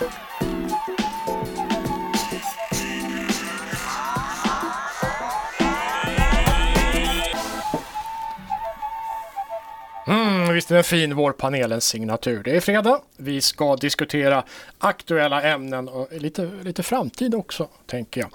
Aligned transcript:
you 0.00 0.27
visst 10.58 10.70
är 10.70 10.74
den 10.74 10.84
fin, 10.84 11.14
vår 11.14 11.32
panelens 11.32 11.84
signatur. 11.84 12.42
Det 12.42 12.56
är 12.56 12.60
fredag. 12.60 13.00
Vi 13.16 13.40
ska 13.40 13.76
diskutera 13.76 14.44
aktuella 14.78 15.42
ämnen 15.42 15.88
och 15.88 16.08
lite, 16.12 16.50
lite 16.62 16.82
framtid 16.82 17.34
också, 17.34 17.68
tänker 17.86 18.20
jag. 18.20 18.30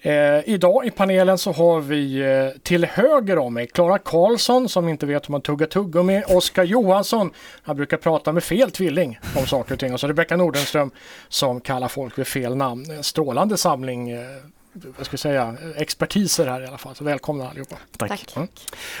Eh, 0.00 0.42
idag 0.48 0.86
i 0.86 0.90
panelen 0.90 1.38
så 1.38 1.52
har 1.52 1.80
vi 1.80 2.20
eh, 2.20 2.60
till 2.62 2.84
höger 2.84 3.38
om 3.38 3.54
mig 3.54 3.66
Klara 3.66 3.98
Karlsson 3.98 4.68
som 4.68 4.88
inte 4.88 5.06
vet 5.06 5.28
hur 5.28 5.32
man 5.32 5.40
tuggar 5.40 5.66
tuggummi. 5.66 6.22
Oskar 6.28 6.64
Johansson, 6.64 7.30
han 7.62 7.76
brukar 7.76 7.96
prata 7.96 8.32
med 8.32 8.44
fel 8.44 8.70
tvilling 8.70 9.18
om 9.36 9.46
saker 9.46 9.74
och 9.74 9.80
ting. 9.80 9.92
Och 9.94 10.00
så 10.00 10.08
Rebecka 10.08 10.36
Nordenström 10.36 10.90
som 11.28 11.60
kallar 11.60 11.88
folk 11.88 12.18
vid 12.18 12.26
fel 12.26 12.56
namn. 12.56 12.90
En 12.90 13.02
strålande 13.02 13.56
samling 13.56 14.10
eh, 14.10 14.20
vad 14.74 15.06
ska 15.06 15.12
jag 15.12 15.20
säga, 15.20 15.56
expertiser 15.76 16.46
här 16.46 16.60
i 16.60 16.66
alla 16.66 16.78
fall. 16.78 16.94
Så 16.94 17.04
välkomna 17.04 17.48
allihopa. 17.48 17.76
Tack. 17.96 18.08
Tack. 18.08 18.36
Mm. 18.36 18.48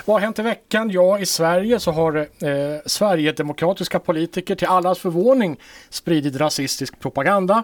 Vad 0.04 0.14
har 0.14 0.20
hänt 0.20 0.38
i 0.38 0.42
veckan? 0.42 0.90
Ja, 0.90 1.18
i 1.18 1.26
Sverige 1.26 1.80
så 1.80 1.90
har 1.90 2.16
eh, 2.16 2.26
Sverigedemokratiska 2.86 3.98
politiker 3.98 4.54
till 4.54 4.68
allas 4.68 4.98
förvåning 4.98 5.60
spridit 5.90 6.36
rasistisk 6.36 7.00
propaganda. 7.00 7.62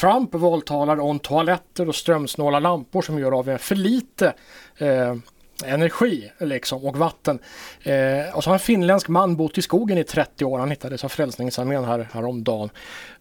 Trump 0.00 0.34
våldtalar 0.34 1.00
om 1.00 1.18
toaletter 1.18 1.88
och 1.88 1.94
strömsnåla 1.94 2.60
lampor 2.60 3.02
som 3.02 3.18
gör 3.18 3.38
av 3.38 3.46
med 3.46 3.60
för 3.60 3.74
lite 3.74 4.34
eh, 4.76 5.14
energi 5.64 6.30
liksom, 6.38 6.84
och 6.84 6.96
vatten. 6.96 7.38
Eh, 7.82 8.36
och 8.36 8.44
så 8.44 8.50
har 8.50 8.54
en 8.54 8.60
finländsk 8.60 9.08
man 9.08 9.36
bott 9.36 9.58
i 9.58 9.62
skogen 9.62 9.98
i 9.98 10.04
30 10.04 10.44
år. 10.44 10.58
Han 10.58 10.70
hittades 10.70 11.04
av 11.04 11.08
Frälsningsarmén 11.08 11.84
här, 11.84 12.08
häromdagen. 12.12 12.70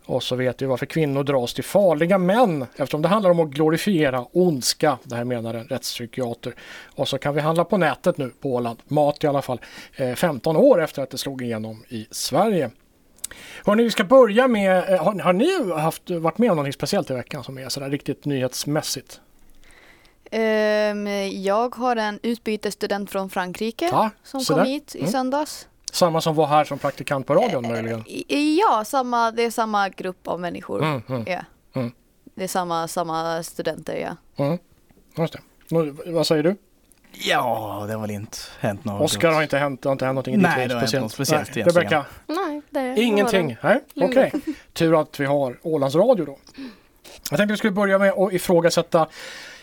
Och 0.05 0.23
så 0.23 0.35
vet 0.35 0.61
vi 0.61 0.65
varför 0.65 0.85
kvinnor 0.85 1.23
dras 1.23 1.53
till 1.53 1.63
farliga 1.63 2.17
män 2.17 2.65
eftersom 2.75 3.01
det 3.01 3.07
handlar 3.07 3.31
om 3.31 3.39
att 3.39 3.49
glorifiera 3.49 4.25
ondska. 4.31 4.97
Det 5.03 5.15
här 5.15 5.23
menar 5.23 5.53
en 5.53 5.67
rättspsykiater. 5.67 6.55
Och 6.95 7.07
så 7.07 7.17
kan 7.17 7.35
vi 7.35 7.41
handla 7.41 7.63
på 7.63 7.77
nätet 7.77 8.17
nu 8.17 8.29
på 8.41 8.53
Åland. 8.53 8.79
Mat 8.87 9.23
i 9.23 9.27
alla 9.27 9.41
fall. 9.41 9.61
Eh, 9.95 10.15
15 10.15 10.57
år 10.57 10.83
efter 10.83 11.01
att 11.01 11.09
det 11.09 11.17
slog 11.17 11.41
igenom 11.41 11.83
i 11.89 12.07
Sverige. 12.11 12.71
Hörrni, 13.65 13.83
vi 13.83 13.91
ska 13.91 14.03
börja 14.03 14.47
med, 14.47 14.93
eh, 14.93 15.03
har, 15.03 15.19
har 15.19 15.33
ni 15.33 15.71
haft, 15.81 16.09
varit 16.09 16.37
med 16.37 16.51
om 16.51 16.57
något 16.57 16.73
speciellt 16.73 17.11
i 17.11 17.13
veckan 17.13 17.43
som 17.43 17.57
är 17.57 17.69
sådär 17.69 17.89
riktigt 17.89 18.25
nyhetsmässigt? 18.25 19.21
Ehm, 20.31 21.07
jag 21.43 21.75
har 21.75 21.95
en 21.95 22.19
utbytesstudent 22.23 23.09
från 23.11 23.29
Frankrike 23.29 23.85
Ja, 23.91 24.09
som 24.23 24.43
kom 24.43 24.57
där. 24.57 24.65
hit 24.65 24.95
i 24.95 24.99
Mm. 24.99 25.11
söndags. 25.11 25.67
Samma 25.91 26.21
som 26.21 26.35
var 26.35 26.47
här 26.47 26.63
som 26.65 26.79
praktikant 26.79 27.27
på 27.27 27.33
radion 27.35 27.67
möjligen? 27.67 28.03
I- 28.07 28.59
Ja, 28.59 28.83
samma, 28.85 29.31
det 29.31 29.43
är 29.43 29.51
samma 29.51 29.89
grupp 29.89 30.27
av 30.27 30.39
människor. 30.39 30.83
Mm, 30.83 31.01
mm, 31.09 31.23
Ja. 31.27 31.39
Mm. 31.73 31.91
Det 32.35 32.43
är 32.43 32.47
samma, 32.47 32.87
samma 32.87 33.43
studenter, 33.43 33.95
ja. 33.95 34.43
mm. 34.45 34.57
Just 35.17 35.33
det. 35.33 35.39
Nu, 35.69 35.95
vad 36.05 36.27
säger 36.27 36.43
du? 36.43 36.55
Ja, 37.11 37.83
det 37.87 37.93
har 37.93 38.01
väl 38.01 38.11
inte 38.11 38.37
hänt 38.59 38.85
något. 38.85 39.01
Oskar 39.01 39.31
har 39.31 39.43
inte 39.43 39.57
hänt, 39.57 39.83
har 39.83 39.91
inte 39.91 40.05
hänt 40.05 40.15
någonting 40.15 40.33
i 40.33 40.37
ditt 40.37 40.43
Nej, 40.47 40.59
liv 40.59 40.67
det 40.69 40.73
har 40.73 40.81
inte 40.81 40.87
speciellt? 40.87 41.03
något 41.03 41.11
speciellt 41.11 41.47
Nej. 41.55 41.59
egentligen. 41.59 41.83
Rebecka, 41.83 42.05
Nej, 42.27 42.61
det 42.95 43.01
ingenting? 43.01 43.57
Nej, 43.63 43.79
okej. 43.95 44.29
Lugn. 44.33 44.55
Tur 44.73 45.01
att 45.01 45.19
vi 45.19 45.25
har 45.25 45.57
Ålands 45.61 45.95
Radio 45.95 46.25
då. 46.25 46.37
Jag 47.29 47.37
tänkte 47.37 47.45
vi 47.53 47.57
skulle 47.57 47.71
börja 47.73 47.97
med 47.97 48.11
att 48.13 48.33
ifrågasätta 48.33 49.07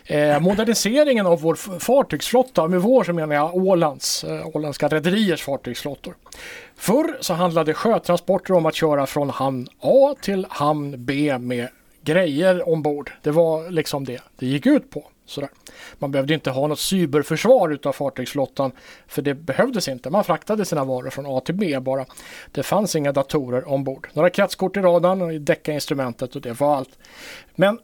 eh, 0.05 0.41
moderniseringen 0.41 1.27
av 1.27 1.41
vår 1.41 1.79
fartygsflotta. 1.79 2.69
Med 2.69 2.81
vår 2.81 3.05
så 3.05 3.13
menar 3.13 3.35
jag 3.35 3.55
Ålands, 3.55 4.25
eh, 4.25 4.47
åländska 4.57 4.89
rederiers 4.89 5.43
fartygsflottor. 5.43 6.17
Förr 6.77 7.17
så 7.21 7.35
handlade 7.35 7.75
sjötransporter 7.75 8.55
om 8.55 8.67
att 8.67 8.75
köra 8.75 9.07
från 9.07 9.31
hamn 9.31 9.69
A 9.81 10.15
till 10.21 10.47
hamn 10.51 10.95
B 10.99 11.39
med 11.39 11.69
grejer 12.03 12.69
ombord. 12.69 13.13
Det 13.23 13.31
var 13.31 13.71
liksom 13.71 14.05
det 14.05 14.23
det 14.39 14.47
gick 14.47 14.67
ut 14.67 14.91
på. 14.91 15.05
Sådär. 15.27 15.51
Man 15.99 16.11
behövde 16.11 16.35
inte 16.35 16.51
ha 16.51 16.67
något 16.67 16.79
cyberförsvar 16.79 17.71
utav 17.71 17.93
fartygsflottan 17.93 18.73
för 19.07 19.23
det 19.23 19.35
behövdes 19.35 19.89
inte. 19.89 20.11
Man 20.11 20.25
fraktade 20.25 20.65
sina 20.65 20.85
varor 20.85 21.11
från 21.11 21.27
A 21.27 21.41
till 21.41 21.55
B 21.55 21.81
bara. 21.81 22.07
Det 22.53 22.63
fanns 22.63 22.97
inga 22.97 23.13
datorer 23.13 23.69
ombord. 23.69 24.09
Några 24.13 24.31
kretskort 24.31 24.77
i 24.77 24.81
radarn 24.81 25.23
och 25.23 25.35
i 25.35 25.39
däckainstrumentet 25.39 26.37
och 26.37 26.43
det 26.43 26.61
var 26.61 26.77
allt. 26.77 26.99
Men 27.55 27.79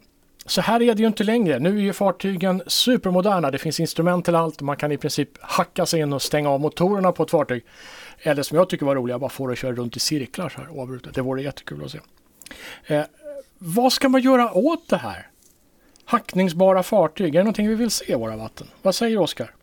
så 0.51 0.61
här 0.61 0.83
är 0.83 0.95
det 0.95 1.03
ju 1.03 1.07
inte 1.07 1.25
längre. 1.25 1.59
Nu 1.59 1.77
är 1.79 1.83
ju 1.83 1.93
fartygen 1.93 2.63
supermoderna. 2.67 3.51
Det 3.51 3.59
finns 3.59 3.81
instrument 3.81 4.25
till 4.25 4.35
allt 4.35 4.57
och 4.57 4.63
man 4.63 4.77
kan 4.77 4.93
i 4.93 4.97
princip 4.97 5.29
hacka 5.41 5.87
sig 5.87 6.01
in 6.01 6.13
och 6.13 6.23
stänga 6.23 6.51
av 6.51 6.61
motorerna 6.61 7.13
på 7.13 7.23
ett 7.23 7.31
fartyg. 7.31 7.65
Eller 8.19 8.43
som 8.43 8.57
jag 8.59 8.69
tycker 8.69 8.87
var 8.87 8.97
roligt, 8.97 9.21
bara 9.21 9.31
få 9.31 9.47
det 9.47 9.53
att 9.53 9.59
köra 9.59 9.73
runt 9.73 9.97
i 9.97 10.01
cirklar 10.01 10.49
så 10.49 10.61
här 10.61 10.69
oavbrutet. 10.71 11.15
Det 11.15 11.23
vore 11.23 11.43
jättekul 11.43 11.85
att 11.85 11.91
se. 11.91 11.99
Eh, 12.87 13.05
vad 13.59 13.93
ska 13.93 14.09
man 14.09 14.21
göra 14.21 14.53
åt 14.53 14.89
det 14.89 14.97
här? 14.97 15.29
Hackningsbara 16.05 16.83
fartyg, 16.83 17.35
är 17.35 17.39
det 17.39 17.45
någonting 17.45 17.69
vi 17.69 17.75
vill 17.75 17.91
se 17.91 18.13
i 18.13 18.15
våra 18.15 18.37
vatten? 18.37 18.67
Vad 18.83 18.95
säger 18.95 19.19
Oskar? 19.19 19.55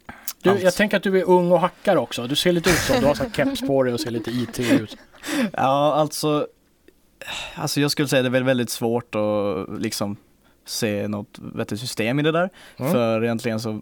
Du, 0.41 0.59
jag 0.59 0.73
tänker 0.73 0.97
att 0.97 1.03
du 1.03 1.19
är 1.19 1.23
ung 1.23 1.51
och 1.51 1.59
hackar 1.59 1.95
också. 1.95 2.27
Du 2.27 2.35
ser 2.35 2.51
lite 2.51 2.69
ut 2.69 2.75
som, 2.75 2.99
du 2.99 3.05
har 3.05 3.15
så 3.15 3.29
keps 3.35 3.61
på 3.61 3.83
dig 3.83 3.93
och 3.93 3.99
ser 3.99 4.11
lite 4.11 4.31
IT 4.31 4.59
ut. 4.59 4.97
Ja, 5.53 5.93
alltså. 5.93 6.47
Alltså 7.55 7.81
jag 7.81 7.91
skulle 7.91 8.07
säga 8.07 8.21
det 8.21 8.27
är 8.27 8.31
väl 8.31 8.43
väldigt 8.43 8.69
svårt 8.69 9.15
att 9.15 9.81
liksom 9.81 10.17
se 10.69 11.07
något 11.07 11.39
vettigt 11.39 11.79
system 11.79 12.19
i 12.19 12.23
det 12.23 12.31
där. 12.31 12.49
Mm. 12.77 12.91
För 12.91 13.23
egentligen 13.23 13.59
så 13.59 13.81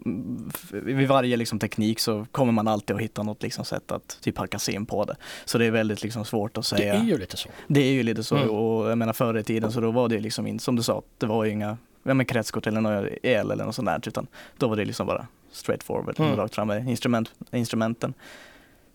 vid 0.72 1.08
varje 1.08 1.36
liksom 1.36 1.58
teknik 1.58 2.00
så 2.00 2.26
kommer 2.32 2.52
man 2.52 2.68
alltid 2.68 2.96
att 2.96 3.02
hitta 3.02 3.22
något 3.22 3.42
liksom 3.42 3.64
sätt 3.64 3.92
att 3.92 4.18
typ 4.20 4.38
hacka 4.38 4.58
sig 4.58 4.74
in 4.74 4.86
på 4.86 5.04
det. 5.04 5.16
Så 5.44 5.58
det 5.58 5.64
är 5.66 5.70
väldigt 5.70 6.02
liksom 6.02 6.24
svårt 6.24 6.56
att 6.58 6.64
Det 6.70 6.76
säga. 6.76 6.94
är 6.94 7.04
ju 7.04 7.18
lite 7.18 7.36
så. 7.36 7.48
Det 7.68 7.80
är 7.80 7.92
ju 7.92 8.02
lite 8.02 8.22
så 8.22 8.36
Mm. 8.36 8.50
och 8.50 8.90
jag 8.90 8.98
menar 8.98 9.12
förr 9.12 9.38
i 9.38 9.42
tiden 9.42 9.72
så 9.72 9.80
då 9.80 9.90
var 9.90 10.08
det 10.08 10.20
liksom 10.20 10.46
inte 10.46 10.64
som 10.64 10.76
du 10.76 10.82
sa, 10.82 11.02
det 11.18 11.26
var 11.26 11.44
ju 11.44 11.50
inga 11.50 11.76
ja, 12.02 12.14
men 12.14 12.26
kretskort 12.26 12.66
eller 12.66 12.80
något 12.80 13.08
el 13.22 13.50
eller 13.50 13.64
något 13.64 13.74
sånt 13.74 13.86
där 13.88 14.00
utan 14.08 14.26
då 14.58 14.68
var 14.68 14.76
det 14.76 14.84
liksom 14.84 15.06
bara 15.06 15.26
straight 15.52 15.82
forward, 15.82 16.20
Mm. 16.20 16.36
rakt 16.36 16.54
fram 16.54 16.68
med 16.68 16.88
instrument, 16.88 17.30
instrumenten. 17.52 18.14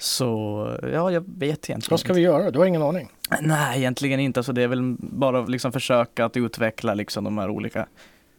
Så 0.01 0.67
ja, 0.81 1.11
jag 1.11 1.23
vet 1.27 1.69
egentligen 1.69 1.81
Vad 1.89 1.99
ska 1.99 2.13
vi 2.13 2.21
göra? 2.21 2.51
Du 2.51 2.59
har 2.59 2.65
ingen 2.65 2.81
aning. 2.81 3.11
Nej, 3.41 3.79
egentligen 3.79 4.19
inte. 4.19 4.39
Alltså, 4.39 4.53
det 4.53 4.61
är 4.61 4.67
väl 4.67 4.95
bara 4.99 5.41
liksom 5.41 5.71
försöka 5.71 6.25
att 6.25 6.37
utveckla 6.37 6.93
liksom 6.93 7.23
de 7.23 7.37
här 7.37 7.49
olika 7.49 7.87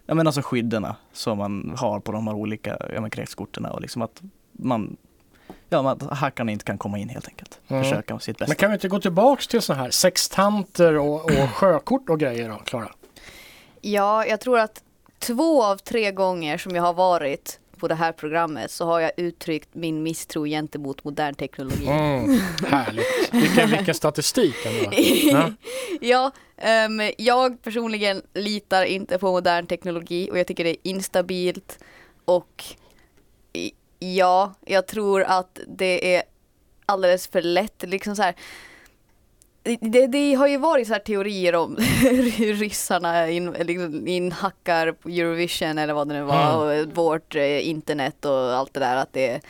jag 0.06 0.16
menar 0.16 0.28
alltså 0.28 0.42
skydden 0.42 0.86
som 1.12 1.38
man 1.38 1.74
har 1.78 2.00
på 2.00 2.12
de 2.12 2.26
här 2.26 2.34
olika 2.34 2.78
ja, 2.94 3.00
men 3.00 3.10
kretskorten 3.10 3.64
och 3.64 3.80
liksom 3.80 4.02
att 4.02 4.22
man 4.52 4.96
Ja, 5.68 5.82
men 5.82 5.92
att 5.92 6.02
hackarna 6.02 6.52
inte 6.52 6.64
kan 6.64 6.78
komma 6.78 6.98
in 6.98 7.08
helt 7.08 7.28
enkelt. 7.28 7.60
Mm. 7.68 7.82
Försöka 7.82 8.18
sitt 8.18 8.38
bästa. 8.38 8.50
Men 8.50 8.56
kan 8.56 8.70
vi 8.70 8.74
inte 8.74 8.88
gå 8.88 9.00
tillbaks 9.00 9.46
till 9.46 9.62
sådana 9.62 9.82
här 9.82 9.90
sextanter 9.90 10.98
och, 10.98 11.24
och 11.24 11.50
sjökort 11.54 12.10
och 12.10 12.20
grejer 12.20 12.48
då, 12.48 12.56
Klara? 12.56 12.92
Ja, 13.80 14.26
jag 14.26 14.40
tror 14.40 14.58
att 14.58 14.82
två 15.18 15.64
av 15.64 15.76
tre 15.76 16.12
gånger 16.12 16.58
som 16.58 16.74
jag 16.76 16.82
har 16.82 16.94
varit 16.94 17.60
på 17.82 17.88
det 17.88 17.94
här 17.94 18.12
programmet 18.12 18.70
så 18.70 18.84
har 18.84 19.00
jag 19.00 19.12
uttryckt 19.16 19.75
min 19.75 20.03
misstro 20.03 20.44
gentemot 20.47 21.04
modern 21.04 21.34
teknologi. 21.34 21.87
Mm, 21.87 22.41
härligt. 22.66 23.34
Vilken, 23.34 23.70
vilken 23.70 23.94
statistik 23.94 24.54
ändå. 24.66 24.91
Ja. 25.32 25.53
Ja, 26.00 26.32
ehm, 26.56 27.00
jag 27.19 27.62
personligen 27.62 28.22
litar 28.34 28.84
inte 28.84 29.19
på 29.19 29.32
modern 29.32 29.66
teknologi 29.66 30.28
och 30.31 30.38
jag 30.38 30.47
tycker 30.47 30.65
det 30.65 30.70
är 30.70 30.76
instabilt 30.82 31.78
och 32.25 32.65
ja, 33.99 34.54
jag 34.66 34.87
tror 34.87 35.22
att 35.22 35.60
det 35.66 36.16
är 36.16 36.22
alldeles 36.87 37.28
för 37.28 37.43
lätt. 37.43 37.82
Liksom 37.82 38.16
så 38.16 38.22
här, 38.22 38.34
det, 39.80 40.06
det 40.06 40.34
har 40.34 40.46
ju 40.46 40.56
varit 40.56 40.86
så 40.86 40.92
här 40.92 41.00
teorier 41.00 41.54
om 41.54 41.76
hur 42.36 42.54
ryssarna 42.54 43.30
in, 43.30 43.50
liksom 43.52 44.08
inhackar 44.08 44.86
Eurovision 45.04 45.78
eller 45.78 45.94
vad 45.94 46.08
det 46.08 46.14
nu 46.14 46.22
var 46.22 46.80
och 46.82 46.86
vårt 46.94 47.34
eh, 47.36 47.68
internet 47.68 48.24
och 48.24 48.52
allt 48.54 48.74
det 48.74 48.80
där. 48.80 48.96
Att 48.96 49.12
det, 49.12 49.40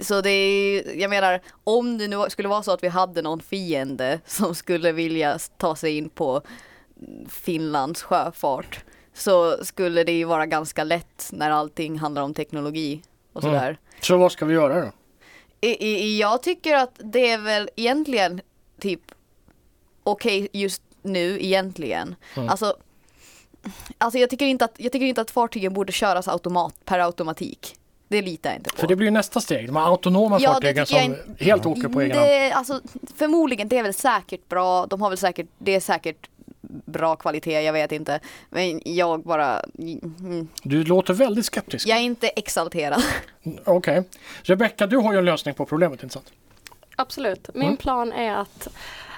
så 0.00 0.20
det 0.20 0.30
är, 0.30 0.96
jag 1.00 1.10
menar, 1.10 1.40
om 1.64 1.98
det 1.98 2.08
nu 2.08 2.16
skulle 2.28 2.48
vara 2.48 2.62
så 2.62 2.72
att 2.72 2.82
vi 2.82 2.88
hade 2.88 3.22
någon 3.22 3.40
fiende 3.40 4.20
som 4.26 4.54
skulle 4.54 4.92
vilja 4.92 5.38
ta 5.56 5.76
sig 5.76 5.96
in 5.96 6.08
på 6.08 6.42
Finlands 7.28 8.02
sjöfart 8.02 8.84
så 9.14 9.64
skulle 9.64 10.04
det 10.04 10.12
ju 10.12 10.24
vara 10.24 10.46
ganska 10.46 10.84
lätt 10.84 11.28
när 11.32 11.50
allting 11.50 11.98
handlar 11.98 12.22
om 12.22 12.34
teknologi 12.34 13.02
och 13.32 13.44
Mm. 13.44 13.54
sådär. 13.54 13.78
Så 14.00 14.16
vad 14.16 14.32
ska 14.32 14.44
vi 14.44 14.54
göra 14.54 14.80
då? 14.84 14.90
I, 15.60 15.86
i, 15.88 16.18
jag 16.20 16.42
tycker 16.42 16.74
att 16.76 17.00
det 17.04 17.30
är 17.30 17.38
väl 17.38 17.70
egentligen 17.76 18.40
typ 18.80 19.00
okej 20.10 20.48
just 20.52 20.82
nu 21.02 21.38
egentligen. 21.44 22.14
Mm. 22.36 22.48
Alltså, 22.48 22.76
alltså 23.98 24.18
jag, 24.18 24.30
tycker 24.30 24.46
inte 24.46 24.64
att, 24.64 24.74
jag 24.76 24.92
tycker 24.92 25.06
inte 25.06 25.20
att 25.20 25.30
fartygen 25.30 25.72
borde 25.74 25.92
köras 25.92 26.28
automat, 26.28 26.74
per 26.84 26.98
automatik. 26.98 27.74
Det 28.08 28.22
litar 28.22 28.50
jag 28.50 28.58
inte 28.58 28.70
på. 28.70 28.76
För 28.76 28.86
det 28.86 28.96
blir 28.96 29.06
ju 29.06 29.10
nästa 29.10 29.40
steg. 29.40 29.66
De 29.66 29.76
här 29.76 29.86
autonoma 29.86 30.38
Ja, 30.40 30.52
fartygen 30.52 30.86
som 30.86 30.98
jag 30.98 31.44
helt 31.46 31.66
åker 31.66 31.88
på 31.88 32.00
egen 32.00 32.16
hand. 32.18 32.30
alltså, 32.54 32.80
Förmodligen, 33.16 33.68
det 33.68 33.78
är 33.78 33.82
väl 33.82 33.94
säkert 33.94 34.48
bra. 34.48 34.86
De 34.86 35.02
har 35.02 35.08
väl 35.08 35.18
säkert, 35.18 35.46
det 35.58 35.74
är 35.74 35.80
säkert 35.80 36.28
bra 36.84 37.16
kvalitet, 37.16 37.60
jag 37.62 37.72
vet 37.72 37.92
inte. 37.92 38.20
Men 38.50 38.80
jag 38.84 39.22
bara, 39.22 39.60
mm, 39.78 40.48
Du 40.62 40.84
låter 40.84 41.14
väldigt 41.14 41.46
skeptisk. 41.46 41.88
jag 41.88 41.98
är 41.98 42.02
inte 42.02 42.28
exalterad. 42.28 43.02
Okej. 43.64 44.02
Rebecka, 44.42 44.86
du 44.86 44.96
har 44.96 45.12
ju 45.12 45.18
en 45.18 45.24
lösning 45.24 45.54
på 45.54 45.66
problemet, 45.66 46.02
inte 46.02 46.12
sant? 46.12 46.32
Absolut. 46.96 47.48
Min 47.54 47.62
Mm. 47.62 47.76
plan 47.76 48.12
är 48.12 48.34
att 48.36 48.68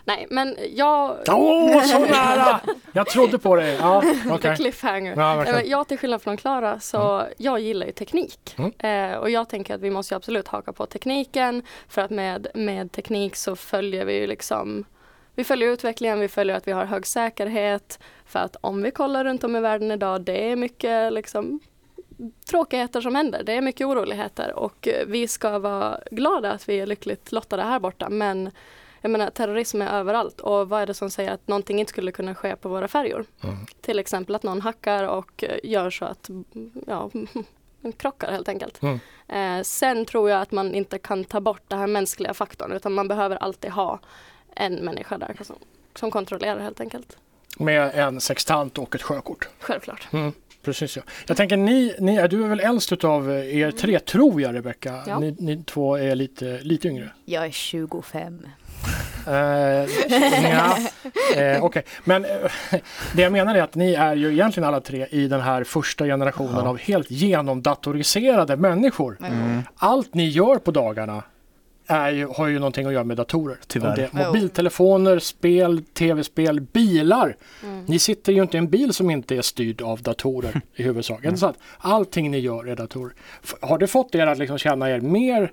Nej, 0.05 0.27
men 0.31 0.57
jag... 0.75 1.17
Åh, 1.29 1.83
så 1.83 1.99
nära! 1.99 2.61
Jag 2.93 3.07
trodde 3.07 3.39
på 3.39 3.57
dig. 3.57 3.77
Ja, 3.81 4.03
okej. 4.31 4.57
cliffhanger. 4.57 5.17
Ja, 5.17 5.37
men 5.37 5.69
jag 5.69 5.89
till 5.89 5.99
skillnad 5.99 6.23
från 6.23 6.37
Klara 6.37 6.81
så 6.81 7.23
jag 7.37 7.61
gillar 7.61 7.87
ju 7.87 7.93
teknik. 7.93 8.57
Mm. 8.59 9.13
Eh, 9.13 9.19
och 9.19 9.31
jag 9.31 9.49
tänker 9.49 9.75
att 9.75 9.81
vi 9.81 9.91
måste 9.91 10.15
ju 10.15 10.17
absolut 10.17 10.49
haka 10.49 10.73
på 10.73 10.87
tekniken 10.87 11.63
för 11.89 12.03
att 12.03 12.11
med, 12.11 12.47
med 12.55 12.93
teknik 12.93 13.37
så 13.37 13.57
följer 13.57 14.05
vi 14.05 14.21
ju 14.21 14.27
liksom 14.27 14.85
vi 15.35 15.45
följer 15.45 15.69
utvecklingen, 15.69 16.21
vi 16.21 16.29
följer 16.29 16.57
att 16.57 16.69
vi 16.69 16.73
har 16.73 16.85
hög 16.85 17.07
säkerhet 17.07 17.99
för 18.27 18.39
att 18.39 18.57
om 18.61 18.83
vi 18.83 18.91
kollar 18.91 19.25
runt 19.25 19.45
om 19.45 19.57
i 19.57 19.61
världen 19.61 19.91
idag 19.91 20.21
det 20.21 20.51
är 20.51 20.57
mycket 20.57 21.13
liksom 21.13 21.61
tråkigheter 22.51 23.01
som 23.01 23.15
händer. 23.15 23.43
Det 23.43 23.53
är 23.53 23.61
mycket 23.61 23.87
oroligheter 23.87 24.53
och 24.53 24.89
eh, 24.89 25.07
vi 25.07 25.29
ska 25.29 25.59
vara 25.59 26.01
glada 26.11 26.53
att 26.53 26.69
vi 26.69 26.81
är 26.81 26.87
lyckligt 26.87 27.33
lottade 27.33 27.63
här 27.63 27.81
borta 27.81 28.09
men 28.09 28.51
jag 29.01 29.11
menar 29.11 29.31
terrorism 29.31 29.83
är 29.83 29.99
överallt 29.99 30.41
och 30.41 30.69
vad 30.69 30.83
är 30.83 30.87
det 30.87 30.95
som 30.95 31.11
säger 31.11 31.31
att 31.31 31.49
någonting 31.49 31.81
inte 31.81 31.91
skulle 31.91 32.13
kunna 32.13 32.35
ske 32.35 32.57
på 32.57 32.69
våra 32.69 32.89
färjor? 32.89 33.25
Mm. 33.41 33.57
Till 33.81 33.99
exempel 33.99 34.35
att 34.35 34.43
någon 34.43 34.61
hackar 34.61 35.05
och 35.09 35.45
eh, 35.45 35.59
gör 35.63 35.91
så 35.91 36.05
att 36.05 36.31
ja, 36.87 37.11
krockar 37.97 38.33
helt 38.33 38.49
enkelt. 38.49 38.83
Mm. 38.83 38.99
Eh, 39.29 39.63
sen 39.63 40.05
tror 40.05 40.31
jag 40.31 40.41
att 40.41 40.53
man 40.53 40.75
inte 40.75 40.99
kan 40.99 41.25
ta 41.25 41.41
bort 41.41 41.63
den 41.69 41.79
här 41.79 41.87
mänskliga 41.87 42.35
faktorn 42.35 42.73
utan 42.73 42.93
man 42.93 43.09
behöver 43.09 43.37
alltid 43.37 43.71
ha 43.71 44.01
en 44.57 44.75
människa 44.75 45.19
där 45.19 45.37
som, 45.43 45.57
som 45.95 46.11
kontrollerar 46.11 46.61
helt 46.61 46.81
enkelt. 46.81 47.17
Med 47.59 47.95
en 47.95 48.21
sextant 48.21 48.79
och 48.79 48.95
ett 48.95 49.03
sjökort. 49.03 49.49
Självklart. 49.61 50.09
Mm, 50.13 50.33
precis 50.63 50.97
ja. 50.97 51.03
Jag 51.27 51.37
tänker 51.37 51.57
ni, 51.57 51.95
ni 51.99 52.17
är, 52.17 52.29
du 52.29 52.45
är 52.45 52.49
väl 52.49 52.61
äldst 52.61 52.93
utav 52.93 53.31
er 53.31 53.71
tre 53.71 54.01
tror 54.01 54.43
jag 54.43 54.55
Rebecka. 54.55 55.03
Ja. 55.07 55.19
Ni, 55.19 55.37
ni 55.39 55.63
två 55.63 55.97
är 55.97 56.15
lite, 56.15 56.61
lite 56.63 56.89
yngre. 56.89 57.11
Jag 57.25 57.47
är 57.47 57.51
25. 57.51 58.47
Uh, 59.29 59.35
ja, 60.43 60.79
eh, 61.37 61.65
Okej, 61.65 61.85
men 62.05 62.25
eh, 62.25 62.31
det 63.15 63.23
jag 63.23 63.33
menar 63.33 63.55
är 63.55 63.63
att 63.63 63.75
ni 63.75 63.95
är 63.95 64.15
ju 64.17 64.33
egentligen 64.33 64.69
alla 64.69 64.81
tre 64.81 65.07
i 65.11 65.29
den 65.29 65.41
här 65.41 65.65
första 65.65 66.05
generationen 66.05 66.65
Ja. 66.65 66.69
av 66.69 66.79
helt 66.79 67.11
genomdatoriserade 67.11 68.57
människor. 68.57 69.17
Mm. 69.21 69.63
Allt 69.77 70.15
ni 70.15 70.29
gör 70.29 70.57
på 70.57 70.71
dagarna 70.71 71.23
är 71.87 72.11
ju, 72.11 72.27
har 72.27 72.47
ju 72.47 72.59
någonting 72.59 72.87
att 72.87 72.93
göra 72.93 73.05
med 73.05 73.17
datorer. 73.17 73.57
Tyvärr. 73.67 73.97
Det 73.97 74.03
är 74.13 74.27
mobiltelefoner, 74.27 75.19
spel, 75.19 75.83
tv-spel, 75.85 76.61
bilar. 76.61 77.37
Mm. 77.63 77.85
Ni 77.85 77.99
sitter 77.99 78.33
ju 78.33 78.43
inte 78.43 78.57
i 78.57 78.59
en 78.59 78.69
bil 78.69 78.93
som 78.95 79.11
inte 79.11 79.37
är 79.37 79.43
styrd 79.43 79.83
av 79.83 80.03
datorer 80.03 80.61
i 80.75 80.83
huvudsak. 80.83 81.25
Mm. 81.25 81.37
Så 81.37 81.47
att 81.47 81.57
allting 81.79 82.31
ni 82.31 82.39
gör 82.39 82.69
är 82.69 82.77
datorer. 82.77 83.13
Har 83.61 83.79
det 83.79 83.87
fått 83.87 84.15
er 84.15 84.27
att 84.27 84.39
liksom 84.39 84.59
känna 84.59 84.91
er 84.91 85.01
mer 85.01 85.53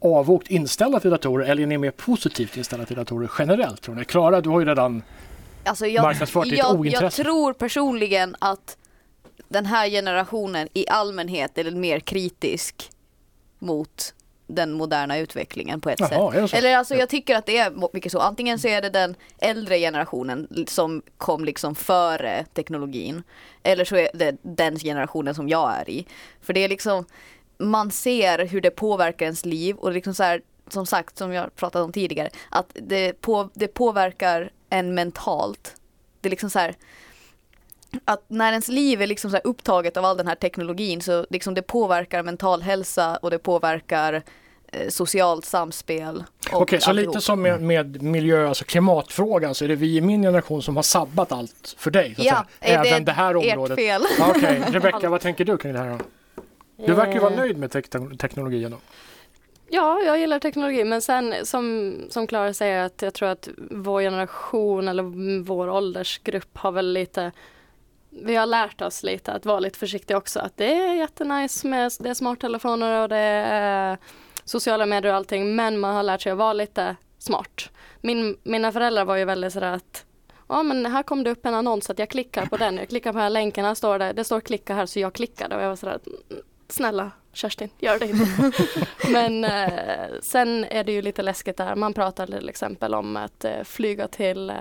avvokt 0.00 0.50
inställda 0.50 1.00
till 1.00 1.10
datorer 1.10 1.46
eller 1.46 1.62
är 1.62 1.66
ni 1.66 1.78
mer 1.78 1.90
positivt 1.90 2.56
inställda 2.56 2.86
till 2.86 2.96
datorer 2.96 3.30
generellt? 3.38 3.82
Tror 3.82 3.94
ni? 3.94 4.04
Klara, 4.04 4.40
du 4.40 4.50
har 4.50 4.60
ju 4.60 4.66
redan 4.66 5.02
Alltså 5.64 5.86
jag, 5.86 6.02
Marknadsfört 6.02 6.44
ditt 6.44 6.58
jag, 6.58 6.66
jag 6.66 6.80
ointresse. 6.80 7.22
tror 7.22 7.52
personligen 7.52 8.36
att 8.38 8.76
den 9.48 9.66
här 9.66 9.88
generationen 9.88 10.68
i 10.72 10.88
allmänhet 10.88 11.58
är 11.58 11.70
mer 11.70 12.00
kritisk 12.00 12.90
mot 13.58 14.14
den 14.46 14.72
moderna 14.72 15.18
utvecklingen 15.18 15.80
på 15.80 15.90
ett 15.90 15.98
sätt. 15.98 16.12
Jaha, 16.12 16.48
så? 16.48 16.56
Eller 16.56 16.76
alltså 16.76 16.94
jag 16.94 17.08
tycker 17.08 17.36
att 17.36 17.46
det 17.46 17.58
är 17.58 17.72
mycket 17.92 18.12
så. 18.12 18.18
Antingen 18.18 18.58
så 18.58 18.68
är 18.68 18.82
det 18.82 18.90
den 18.90 19.14
äldre 19.38 19.78
generationen 19.78 20.64
som 20.66 21.02
kom 21.18 21.44
liksom 21.44 21.74
före 21.74 22.44
teknologin. 22.54 23.22
Eller 23.62 23.84
så 23.84 23.96
är 23.96 24.08
det 24.14 24.36
den 24.42 24.78
generationen 24.78 25.34
som 25.34 25.48
jag 25.48 25.76
är 25.76 25.90
i. 25.90 26.06
För 26.40 26.52
det 26.52 26.64
är 26.64 26.68
liksom, 26.68 27.04
man 27.58 27.90
ser 27.90 28.46
hur 28.46 28.60
det 28.60 28.70
påverkar 28.70 29.26
ens 29.26 29.44
liv 29.44 29.76
och 29.76 29.92
liksom 29.92 30.14
så 30.14 30.22
här, 30.22 30.40
som 30.68 30.86
sagt, 30.86 31.18
som 31.18 31.32
jag 31.32 31.56
pratat 31.56 31.82
om 31.82 31.92
tidigare, 31.92 32.30
att 32.50 32.66
det, 32.74 33.20
på, 33.20 33.48
det 33.54 33.68
påverkar 33.68 34.50
en 34.70 34.94
mentalt. 34.94 35.74
Det 36.20 36.28
är 36.28 36.30
liksom 36.30 36.50
så 36.50 36.58
här, 36.58 36.74
att 38.04 38.24
när 38.28 38.50
ens 38.52 38.68
liv 38.68 39.02
är 39.02 39.06
liksom 39.06 39.30
så 39.30 39.36
här 39.36 39.46
upptaget 39.46 39.96
av 39.96 40.04
all 40.04 40.16
den 40.16 40.26
här 40.26 40.34
teknologin 40.34 41.00
så 41.00 41.26
liksom 41.30 41.54
det 41.54 41.62
påverkar 41.62 42.22
mental 42.22 42.62
hälsa 42.62 43.16
och 43.16 43.30
det 43.30 43.38
påverkar 43.38 44.22
eh, 44.72 44.88
socialt 44.88 45.44
samspel. 45.44 46.24
Okej, 46.52 46.80
så 46.80 46.90
alltihop. 46.90 47.14
lite 47.14 47.24
som 47.24 47.42
med, 47.42 47.62
med 47.62 48.02
miljö, 48.02 48.48
alltså 48.48 48.64
klimatfrågan 48.64 49.54
så 49.54 49.64
är 49.64 49.68
det 49.68 49.76
vi 49.76 49.96
i 49.96 50.00
min 50.00 50.22
generation 50.22 50.62
som 50.62 50.76
har 50.76 50.82
sabbat 50.82 51.32
allt 51.32 51.74
för 51.78 51.90
dig. 51.90 52.14
Så 52.14 52.22
Ja, 52.24 52.46
säga. 52.60 52.84
Även 52.84 53.04
det, 53.04 53.12
här 53.12 53.34
ert 53.34 53.56
området. 53.56 53.78
fel. 53.78 54.02
Ja, 54.18 54.32
Okej, 54.36 54.62
Rebecka, 54.70 55.10
vad 55.10 55.20
tänker 55.20 55.44
du 55.44 55.56
kring 55.56 55.72
det 55.72 55.78
här 55.78 55.90
då? 55.90 55.98
Du 56.86 56.94
verkar 56.94 57.12
ju 57.12 57.18
vara 57.18 57.30
Eh, 57.32 57.36
nöjd 57.38 57.58
med 57.58 57.70
tek- 57.70 58.18
teknologin 58.18 58.70
då. 58.70 58.76
Ja, 59.70 60.00
jag 60.00 60.18
gillar 60.18 60.38
teknologi 60.38 60.84
men 60.84 61.02
sen 61.02 61.34
som, 61.42 61.94
som 62.10 62.26
säger 62.54 62.84
att 62.84 63.02
jag 63.02 63.14
tror 63.14 63.28
att 63.28 63.48
vår 63.70 64.00
generation 64.00 64.88
eller 64.88 65.02
vår 65.42 65.68
åldersgrupp 65.70 66.58
har 66.58 66.72
väl 66.72 66.92
lite 66.92 67.32
vi 68.10 68.36
har 68.36 68.46
lärt 68.46 68.80
oss 68.82 69.02
lite 69.02 69.32
att 69.32 69.46
vara 69.46 69.60
lite 69.60 69.78
försiktiga 69.78 70.16
också. 70.16 70.40
Att 70.40 70.56
det 70.56 70.74
är 70.74 70.94
jättenice 70.94 71.66
med 71.68 71.92
det 72.00 72.08
är 72.10 72.14
smarttelefoner 72.14 73.02
och 73.02 73.08
det 73.08 73.16
är 73.16 73.98
sociala 74.44 74.86
medier 74.86 75.10
och 75.12 75.16
allting 75.16 75.56
men 75.56 75.78
man 75.78 75.94
har 75.96 76.02
lärt 76.02 76.20
sig 76.22 76.32
att 76.32 76.38
vara 76.38 76.52
lite 76.52 76.96
smart. 77.18 77.70
Min, 78.00 78.36
mina 78.42 78.72
föräldrar 78.72 79.04
var 79.04 79.16
ju 79.16 79.24
väldigt 79.24 79.52
sådär 79.52 79.72
att 79.72 80.04
Ja 80.48 80.62
men 80.62 80.86
här 80.86 81.02
kom 81.02 81.24
det 81.24 81.30
upp 81.30 81.46
en 81.46 81.54
annons 81.54 81.90
att 81.90 81.98
jag 81.98 82.08
klickar 82.10 82.46
på 82.46 82.56
den, 82.56 82.76
jag 82.76 82.88
klickar 82.88 83.12
på 83.12 83.16
den 83.16 83.22
här 83.22 83.30
länken, 83.30 83.64
här 83.64 83.74
står 83.74 83.98
det, 83.98 84.12
det 84.12 84.24
står 84.24 84.40
klicka 84.40 84.74
här 84.74 84.86
så 84.86 85.00
jag 85.00 85.12
klickade 85.12 85.56
och 85.56 85.62
jag 85.62 85.68
var 85.68 85.76
sådär 85.76 85.98
"Mm, 86.06 86.42
Snälla 86.68 87.10
Kerstin, 87.32 87.70
gör 87.78 87.98
det 87.98 88.06
inte. 88.06 88.52
men 89.12 89.44
eh, 89.44 90.20
sen 90.22 90.64
är 90.64 90.84
det 90.84 90.92
ju 90.92 91.02
lite 91.02 91.22
läskigt 91.22 91.56
där, 91.56 91.74
man 91.74 91.94
pratar 91.94 92.26
till 92.26 92.48
exempel 92.48 92.94
om 92.94 93.16
att 93.16 93.44
eh, 93.44 93.62
flyga 93.64 94.08
till 94.08 94.50
eh, 94.50 94.56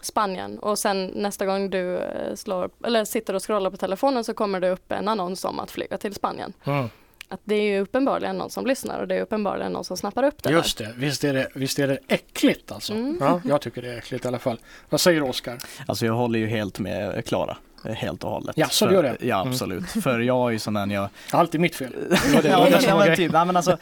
Spanien 0.00 0.58
och 0.58 0.78
sen 0.78 1.06
nästa 1.06 1.46
gång 1.46 1.70
du 1.70 1.98
eh, 1.98 2.34
slår, 2.34 2.70
eller 2.84 3.04
sitter 3.04 3.34
och 3.34 3.46
scrollar 3.46 3.70
på 3.70 3.76
telefonen 3.76 4.24
så 4.24 4.34
kommer 4.34 4.60
det 4.60 4.70
upp 4.70 4.92
en 4.92 5.08
annons 5.08 5.44
om 5.44 5.60
att 5.60 5.70
flyga 5.70 5.98
till 5.98 6.14
Spanien. 6.14 6.52
Mm. 6.64 6.88
Att 7.32 7.40
det 7.44 7.54
är 7.54 7.62
ju 7.62 7.80
uppenbarligen 7.80 8.38
någon 8.38 8.50
som 8.50 8.66
lyssnar 8.66 9.00
och 9.00 9.08
det 9.08 9.14
är 9.14 9.22
uppenbarligen 9.22 9.72
någon 9.72 9.84
som 9.84 9.96
snappar 9.96 10.22
upp 10.22 10.42
det. 10.42 10.50
Just 10.50 10.78
det, 10.78 10.92
visst 10.96 11.24
är 11.24 11.34
det, 11.34 11.48
visst 11.54 11.78
är 11.78 11.88
det 11.88 11.98
äckligt 12.08 12.72
alltså. 12.72 12.92
Mm. 12.92 13.16
Ja, 13.20 13.40
jag 13.44 13.60
tycker 13.60 13.82
det 13.82 13.92
är 13.92 13.98
äckligt 13.98 14.24
i 14.24 14.28
alla 14.28 14.38
fall. 14.38 14.60
Vad 14.90 15.00
säger 15.00 15.20
du 15.20 15.26
Oskar? 15.26 15.58
Alltså 15.86 16.06
jag 16.06 16.14
håller 16.14 16.38
ju 16.38 16.46
helt 16.46 16.78
med 16.78 17.24
Klara. 17.26 17.56
Helt 17.84 18.24
och 18.24 18.30
hållet. 18.30 18.56
Ja, 18.56 18.68
så 18.68 18.86
du 18.86 18.94
gör 18.94 19.02
det? 19.02 19.16
Ja 19.20 19.40
Mm. 19.40 19.52
absolut. 19.52 19.90
För 19.90 20.20
jag 20.20 20.48
är 20.48 20.52
ju 20.52 20.58
sån 20.58 20.74
där 20.74 20.86
jag 20.86 21.08
Allt 21.30 21.54
är 21.54 21.58
mitt 21.58 21.74
fel. 21.76 21.92
Det 22.42 22.48
ja, 22.48 22.68
ja, 22.82 22.98
men 23.06 23.16
typ, 23.16 23.32
men 23.32 23.56
alltså, 23.56 23.76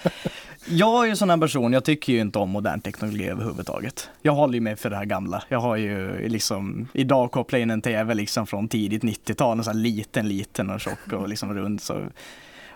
jag 0.66 1.04
är 1.04 1.08
ju 1.08 1.16
sån 1.16 1.30
här 1.30 1.36
person, 1.36 1.72
jag 1.72 1.84
tycker 1.84 2.12
ju 2.12 2.20
inte 2.20 2.38
om 2.38 2.50
modern 2.50 2.80
teknologi 2.80 3.28
överhuvudtaget. 3.28 4.10
Jag 4.22 4.32
håller 4.32 4.54
ju 4.54 4.60
mig 4.60 4.76
för 4.76 4.90
det 4.90 4.96
här 4.96 5.04
gamla. 5.04 5.42
Jag 5.48 5.58
har 5.60 5.76
ju 5.76 6.28
liksom, 6.28 6.88
idag 6.92 7.30
kopplat 7.30 7.58
in 7.58 7.70
en 7.70 7.82
tv 7.82 8.14
liksom 8.14 8.46
från 8.46 8.68
tidigt 8.68 9.02
90-tal, 9.02 9.58
en 9.58 9.64
sån 9.64 9.74
här 9.76 9.82
liten, 9.82 10.28
liten 10.28 10.70
och 10.70 10.80
tjock 10.80 11.12
och 11.12 11.28
liksom 11.28 11.54
rund. 11.54 11.80
Så. 11.80 12.06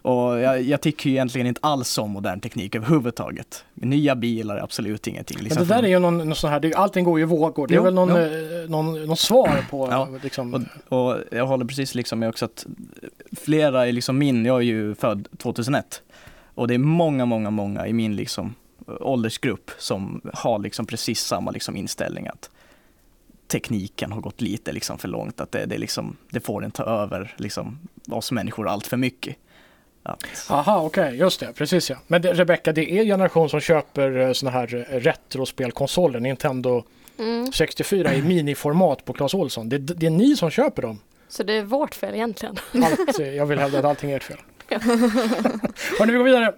Och 0.05 0.41
jag, 0.41 0.63
jag 0.63 0.81
tycker 0.81 1.11
ju 1.11 1.17
egentligen 1.17 1.47
inte 1.47 1.61
alls 1.63 1.99
om 1.99 2.11
modern 2.11 2.41
teknik 2.41 2.75
överhuvudtaget. 2.75 3.65
Nya 3.75 4.17
bilar 4.17 4.57
är 4.57 4.61
absolut 4.61 5.07
ingenting. 5.07 5.37
Men 5.37 5.45
Liksom 5.45 5.69
det 5.69 5.75
där 5.75 5.83
är 5.83 5.89
ju 5.89 5.99
någon, 5.99 6.19
någon 6.19 6.35
sån 6.35 6.51
här, 6.51 6.61
det, 6.61 6.75
allting 6.75 7.05
går 7.05 7.19
ju 7.19 7.23
i 7.25 7.27
vågor. 7.27 7.67
Det 7.67 7.75
är 7.75 7.77
Jo, 7.77 7.83
väl 7.83 7.95
någon, 7.95 8.11
eh, 8.11 8.69
någon, 8.69 9.07
någon 9.07 9.17
svar 9.17 9.65
på 9.71 9.89
Ja, 9.91 10.09
liksom, 10.23 10.67
Och, 10.89 10.99
och 10.99 11.17
jag 11.31 11.47
håller 11.47 11.65
precis 11.65 11.95
liksom 11.95 12.19
med 12.19 12.29
också 12.29 12.45
att 12.45 12.67
flera 13.33 13.87
i 13.87 13.93
liksom 13.93 14.19
min, 14.19 14.45
jag 14.45 14.57
är 14.57 14.63
ju 14.63 14.95
född 14.95 15.29
2001 15.39 16.03
och 16.55 16.69
det 16.69 16.75
är 16.75 16.79
många, 16.79 17.25
många, 17.25 17.51
många 17.51 17.87
i 17.87 17.93
min 17.93 18.17
liksom 18.17 18.55
åldersgrupp 18.87 19.71
som 19.79 20.21
har 20.35 20.59
liksom 20.59 20.87
precis 20.87 21.21
samma 21.21 21.51
liksom 21.51 21.77
inställning 21.77 22.27
att 22.27 22.51
tekniken 23.47 24.13
har 24.13 24.21
gått 24.21 24.41
lite 24.41 24.73
liksom 24.73 24.99
för 24.99 25.09
långt, 25.09 25.41
att 25.41 25.53
det, 25.53 25.67
det, 25.67 25.79
liksom, 25.79 26.17
det 26.31 26.41
får 26.41 26.65
inte 26.65 26.77
ta 26.77 26.85
över 26.85 27.35
liksom 27.37 27.79
oss 28.09 28.33
människor 28.33 28.69
allt 28.69 28.87
för 28.87 28.97
mycket. 28.97 29.37
Att, 30.07 30.47
Aha, 30.51 30.81
okej, 30.83 31.17
just 31.17 31.41
det, 31.41 31.53
precis 31.53 31.91
ja. 31.91 31.97
Men 32.07 32.23
det, 32.23 32.33
Rebecka, 32.33 32.73
det 32.73 32.99
är 32.99 33.05
generation 33.05 33.51
som 33.51 33.61
köper 33.61 34.19
eh, 34.19 34.33
såna 34.33 34.51
här 34.51 34.87
eh, 34.91 35.01
retrospelkonsoler, 35.01 36.21
Nintendo 36.21 36.85
Mm. 37.19 37.53
64 37.53 38.15
i 38.15 38.23
miniformat 38.23 39.05
på 39.05 39.13
Clas 39.13 39.35
Ohlson. 39.35 39.69
Det, 39.69 39.79
det 39.79 40.07
är 40.07 40.11
ni 40.11 40.37
som 40.37 40.51
köper 40.51 40.83
dem. 40.83 41.01
Så 41.29 41.43
det 41.43 41.53
är 41.53 41.63
vårt 41.63 41.95
fel 41.95 42.15
egentligen. 42.15 42.57
Allt, 42.85 43.19
eh, 43.21 43.35
jag 43.35 43.47
vill 43.47 43.59
hävda 43.59 43.79
att 43.79 43.85
allting 43.85 44.11
är 44.11 44.17
ert 44.17 44.23
fel. 44.23 44.37
Hörni, 45.99 46.13
vi 46.13 46.19
går 46.19 46.25
vidare. 46.25 46.55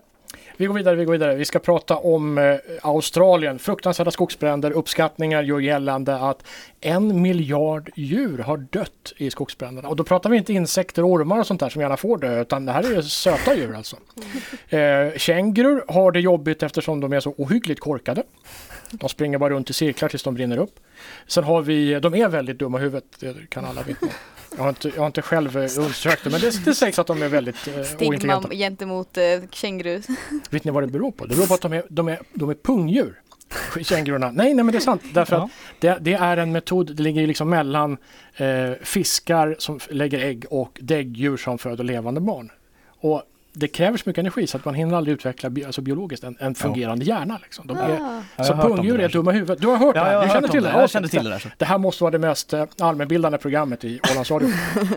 Vi 0.59 0.67
går 0.67 0.75
vidare, 0.75 0.97
vi 0.97 1.05
går 1.05 1.13
vidare. 1.13 1.35
Vi 1.35 1.45
ska 1.45 1.59
prata 1.59 1.97
om 1.97 2.39
eh, 2.39 2.57
Australien. 2.83 3.59
Fruktansvärda 3.59 4.11
skogsbränder. 4.11 4.71
Uppskattningar 4.71 5.43
gör 5.43 5.61
gällande 5.61 6.17
att 6.17 6.47
en 6.81 7.23
miljard 7.23 7.91
djur 7.95 8.39
har 8.39 8.57
dött 8.57 9.13
i 9.17 9.31
skogsbränderna. 9.31 9.89
Och 9.89 9.97
då 9.97 10.05
pratar 10.05 10.31
vi 10.31 10.37
inte 10.37 10.53
insekter 10.53 11.09
ormar 11.09 11.39
och 11.39 11.47
sånt 11.47 11.61
där 11.61 11.69
som 11.69 11.83
gärna 11.83 11.97
får 11.97 12.19
dö, 12.19 12.41
utan 12.41 12.67
det 12.67 12.73
här 12.73 12.97
är 12.97 13.03
söta 13.03 13.55
djur 13.55 13.75
alltså. 13.75 13.97
Eh, 14.69 15.17
kängurur 15.17 15.85
har 15.89 16.13
det 16.13 16.21
jobbigt 16.21 16.63
eftersom 16.63 17.01
de 17.01 17.13
är 17.13 17.21
så 17.21 17.35
ohyggligt 17.37 17.81
korkade. 17.81 18.23
De 18.91 19.09
springer 19.09 19.39
bara 19.39 19.51
runt 19.51 19.71
i 19.71 19.73
cirklar 19.73 20.09
tills 20.09 20.23
de 20.23 20.35
brinner 20.35 20.59
upp. 20.59 20.81
Sen 21.27 21.45
har 21.45 21.63
vi, 21.63 22.01
de 22.01 22.15
är 22.15 22.29
väldigt 22.29 22.59
dumma 22.59 22.79
i 22.79 22.81
huvudet, 22.81 23.05
det 23.21 23.51
kan 23.51 23.65
alla 23.65 23.83
vittna. 23.83 24.09
Jag 24.57 24.63
har 24.63 24.69
inte, 24.69 24.89
jag 24.89 24.99
har 24.99 25.07
inte 25.07 25.23
själv 25.23 25.57
eh, 25.57 25.61
undersökt 25.79 26.25
det, 26.25 26.31
men 26.31 26.41
det, 26.41 26.65
det 26.65 26.75
sägs 26.75 26.99
att 26.99 27.07
de 27.07 27.23
är 27.23 27.29
väldigt 27.29 27.69
eh, 27.69 27.83
Stigma 27.83 28.43
gentemot 28.51 29.17
eh, 29.17 29.23
kängurus. 29.51 30.07
Vet 30.51 30.65
ni 30.65 30.71
vad 30.71 30.83
det 30.83 30.87
beror 30.87 31.13
på? 31.13 31.27
Det 31.27 31.35
beror 31.37 31.47
på 31.47 31.55
att 31.55 31.61
de 31.61 31.73
är, 31.73 31.83
de 31.89 32.09
är, 32.09 32.19
de 32.35 32.51
är 32.51 32.55
pungdjur. 32.55 33.21
kängurorna. 33.83 34.31
Nej, 34.31 34.55
nej 34.55 34.65
men 34.65 34.73
det 34.73 34.79
är 34.79 34.81
sant. 34.81 35.03
Därför 35.15 35.37
Ja. 35.37 35.43
att 35.45 35.51
det, 35.81 35.99
det 36.01 36.13
är 36.13 36.37
en 36.37 36.53
metod, 36.53 36.97
det 36.97 37.03
ligger 37.03 37.27
liksom 37.27 37.49
mellan 37.51 37.97
eh, 38.37 38.71
fiskar 38.83 39.57
som 39.59 39.81
lägger 39.91 40.19
ägg 40.19 40.45
och 40.51 40.79
däggdjur 40.83 41.37
som 41.37 41.59
föder 41.59 41.85
levande 41.85 42.21
barn. 42.21 42.51
Och 43.01 43.23
det 43.59 43.69
kräver 43.69 43.99
så 43.99 44.03
mycket 44.07 44.21
energi 44.21 44.47
så 44.47 44.57
att 44.57 44.65
man 44.65 44.75
hinner 44.75 44.97
aldrig 44.97 45.15
utveckla 45.15 45.51
bi- 45.51 45.65
alltså 45.65 45.81
biologiskt 45.81 46.25
en, 46.25 46.37
en 46.41 46.55
fungerande 46.55 47.05
hjärna. 47.05 47.39
Liksom. 47.43 47.67
De 47.67 47.77
är, 47.77 47.83
Ah. 48.01 48.23
Ja, 48.37 48.45
så 48.45 48.53
pungdjur 48.55 48.99
det 48.99 49.05
är 49.05 49.09
dumma 49.09 49.31
huvudet. 49.31 49.61
Du 49.61 49.67
har 49.67 49.77
hört 49.77 49.95
det 49.95 50.01
Ja, 50.01 50.05
här? 50.05 50.13
jag 50.13 50.19
har 50.21 50.27
Du 50.27 50.33
känner 50.33 50.49
till 50.49 50.63
det. 50.63 50.73
det? 50.73 50.79
Jag 50.81 50.91
kände 50.91 51.09
till 51.09 51.25
det 51.25 51.31
där. 51.31 51.39
så. 51.39 51.49
Det 51.59 51.65
här 51.65 51.79
måste 51.79 52.05
vara 52.05 52.11
det 52.11 52.19
mest 52.19 52.53
eh, 52.53 52.65
allmänbildande 52.81 53.39
programmet 53.39 53.85
i 53.85 54.01
Ålandsradio. 54.13 54.49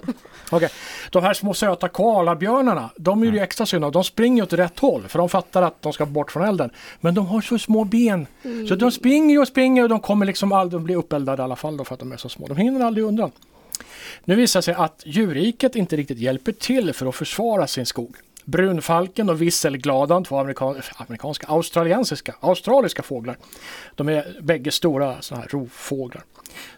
Okej. 0.52 0.70
De 1.12 1.24
här 1.24 1.34
små 1.34 1.54
söta 1.54 1.88
koalabjörnarna, 1.90 2.90
de 2.98 3.24
är 3.24 3.32
ju 3.32 3.40
extra 3.40 3.66
synd. 3.66 3.92
De 3.94 4.04
springer 4.04 4.44
åt 4.44 4.54
rätt 4.54 4.80
håll 4.80 5.08
för 5.08 5.20
de 5.20 5.30
fattar 5.30 5.62
att 5.62 5.82
de 5.82 5.94
ska 5.94 6.06
bort 6.06 6.32
från 6.32 6.44
elden. 6.44 6.70
Men 7.02 7.16
de 7.16 7.28
har 7.28 7.42
så 7.42 7.60
små 7.60 7.84
ben. 7.84 8.28
Så 8.70 8.76
de 8.76 8.92
springer 8.92 9.42
och 9.42 9.48
springer 9.48 9.84
och 9.84 9.90
de 9.90 10.00
kommer 10.00 10.26
liksom 10.26 10.52
aldrig 10.52 10.82
bli 10.82 10.96
uppeldade 10.96 11.42
i 11.42 11.44
alla 11.44 11.56
fall 11.56 11.78
då 11.78 11.84
för 11.84 11.94
att 11.94 12.00
de 12.00 12.12
är 12.12 12.18
så 12.18 12.30
små. 12.30 12.48
De 12.48 12.58
hinner 12.58 12.86
aldrig 12.86 13.06
undan. 13.06 13.32
Nu 14.26 14.36
visar 14.36 14.58
det 14.60 14.64
sig 14.64 14.74
att 14.74 15.02
djurriket 15.06 15.76
inte 15.76 15.96
riktigt 15.96 16.18
hjälper 16.18 16.52
till 16.52 16.94
för 16.94 17.06
att 17.06 17.16
försvara 17.16 17.68
sin 17.68 17.86
skog. 17.86 18.16
Brunfalken 18.50 19.30
och 19.30 19.42
visselgladan, 19.42 20.24
två 20.24 20.38
amerika 20.38 20.76
amerikanska, 20.98 21.48
australiensiska, 21.48 22.36
australiska 22.40 23.04
fåglar. 23.04 23.38
De 23.96 24.10
är 24.10 24.38
bägge 24.42 24.72
stora 24.72 25.22
såna 25.22 25.42
här 25.42 25.48
rovfåglar. 25.48 26.24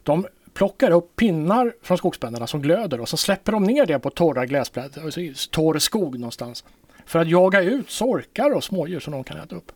De 0.04 0.26
plockar 0.54 0.92
upp 0.92 1.16
pinnar 1.16 1.74
från 1.82 1.98
skogsbönderna 1.98 2.48
som 2.48 2.62
glöder 2.62 3.02
och 3.02 3.10
så 3.10 3.18
släpper 3.18 3.52
de 3.52 3.64
ner 3.64 3.86
det 3.86 4.00
på 4.00 4.10
torra 4.10 4.46
gräsplätter, 4.46 5.00
eh, 5.00 5.06
alltså 5.06 5.22
torr 5.52 5.80
skog 5.80 6.20
någonstans. 6.20 6.64
För 7.06 7.20
att 7.20 7.30
jaga 7.30 7.62
ut 7.62 7.90
sorkar 7.90 8.52
och 8.52 8.64
smådjur 8.64 9.00
som 9.00 9.14
de 9.14 9.24
kan 9.24 9.38
äta 9.38 9.56
upp. 9.56 9.72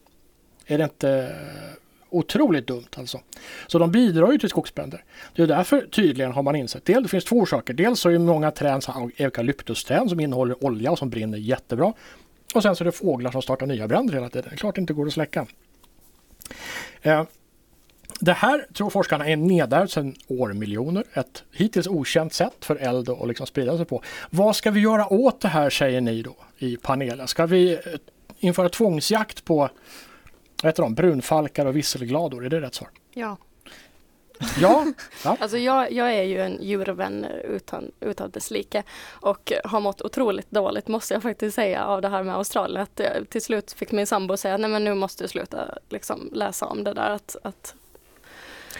Är 0.66 0.78
det 0.78 0.84
inte 0.84 1.10
eh, 1.10 1.85
otroligt 2.18 2.68
dumt 2.68 2.88
alltså? 2.98 3.20
Så 3.68 3.80
de 3.80 3.92
bidrar 3.92 4.32
ju 4.32 4.38
till 4.38 4.50
skogsbränder. 4.50 5.04
Det 5.36 5.42
är 5.42 5.48
därför 5.48 5.82
tydligen 5.82 6.32
har 6.32 6.44
man 6.44 6.56
insett. 6.56 6.86
Dels, 6.86 7.04
det 7.04 7.10
finns 7.10 7.26
två 7.26 7.36
orsaker. 7.36 7.74
Dels 7.74 8.00
så 8.00 8.10
är 8.10 8.20
många 8.20 8.52
träd 8.52 8.84
eukalyptusträd 9.18 10.10
som 10.10 10.20
innehåller 10.20 10.66
olja 10.66 10.92
och 10.92 11.00
som 11.00 11.10
brinner 11.10 11.38
jättebra. 11.38 11.94
Och 12.54 12.64
sen 12.64 12.76
så 12.76 12.84
är 12.84 12.86
det 12.86 12.92
fåglar 12.92 13.32
som 13.32 13.42
startar 13.42 13.66
nya 13.66 13.88
bränder 13.88 14.14
hela 14.14 14.30
tiden. 14.30 14.50
Det 14.50 14.56
är 14.56 14.58
klart 14.58 14.76
det 14.76 14.82
inte 14.82 14.94
går 14.94 15.08
att 15.08 15.14
släcka. 15.14 15.46
Eh, 17.02 17.24
det 18.20 18.34
här 18.34 18.68
tror 18.74 18.90
forskarna 18.90 19.28
är 19.28 19.36
nedärvt 19.36 19.92
sedan 19.92 20.16
årmiljoner. 20.28 21.04
Ett 21.14 21.44
hittills 21.52 21.88
okänt 21.88 22.34
sätt 22.34 22.66
för 22.66 22.76
eld 22.76 23.10
att 23.10 23.28
liksom 23.28 23.48
sprida 23.48 23.78
sig 23.78 23.86
på. 23.86 24.04
Vad 24.30 24.56
ska 24.56 24.72
vi 24.72 24.80
göra 24.80 25.14
åt 25.14 25.42
det 25.42 25.48
här 25.48 25.70
säger 25.70 26.02
ni 26.02 26.22
då 26.22 26.36
i 26.58 26.78
panelen? 26.78 27.28
Ska 27.28 27.46
vi 27.46 27.74
eh, 27.74 27.80
införa 28.40 28.70
tvångsjakt 28.70 29.46
på 29.46 29.70
vad 30.64 30.70
heter 30.70 30.84
de, 30.84 30.96
brunfalkar 30.96 31.66
och 31.66 31.76
visselglador? 31.76 32.46
Är 32.46 32.50
det 32.50 32.62
rätt 32.62 32.76
svar? 32.76 32.90
Ja. 33.14 33.38
Ja, 34.60 34.86
ja. 35.24 35.38
Alltså 35.40 35.58
jag, 35.58 35.92
jag 35.92 36.14
är 36.14 36.24
ju 36.24 36.42
en 36.42 36.58
djurvän 36.62 37.26
utan, 37.26 37.92
utan 38.00 38.32
dess 38.32 38.52
like 38.52 38.84
och 39.10 39.54
har 39.64 39.80
mått 39.80 40.02
otroligt 40.02 40.52
dåligt 40.52 40.88
måste 40.88 41.14
jag 41.14 41.24
faktiskt 41.24 41.56
säga 41.56 41.86
av 41.86 42.02
det 42.02 42.10
här 42.10 42.24
med 42.24 42.36
Australien. 42.36 42.82
Att 42.82 43.00
jag, 43.00 43.30
till 43.30 43.42
slut 43.42 43.72
fick 43.72 43.92
min 43.92 44.08
sambo 44.08 44.38
säga 44.38 44.58
nej 44.58 44.70
men 44.70 44.84
nu 44.84 44.94
måste 44.94 45.24
du 45.24 45.28
sluta 45.28 45.78
liksom, 45.90 46.30
läsa 46.34 46.66
om 46.66 46.84
det 46.84 46.94
där 46.94 47.10
att, 47.10 47.36
att 47.44 47.76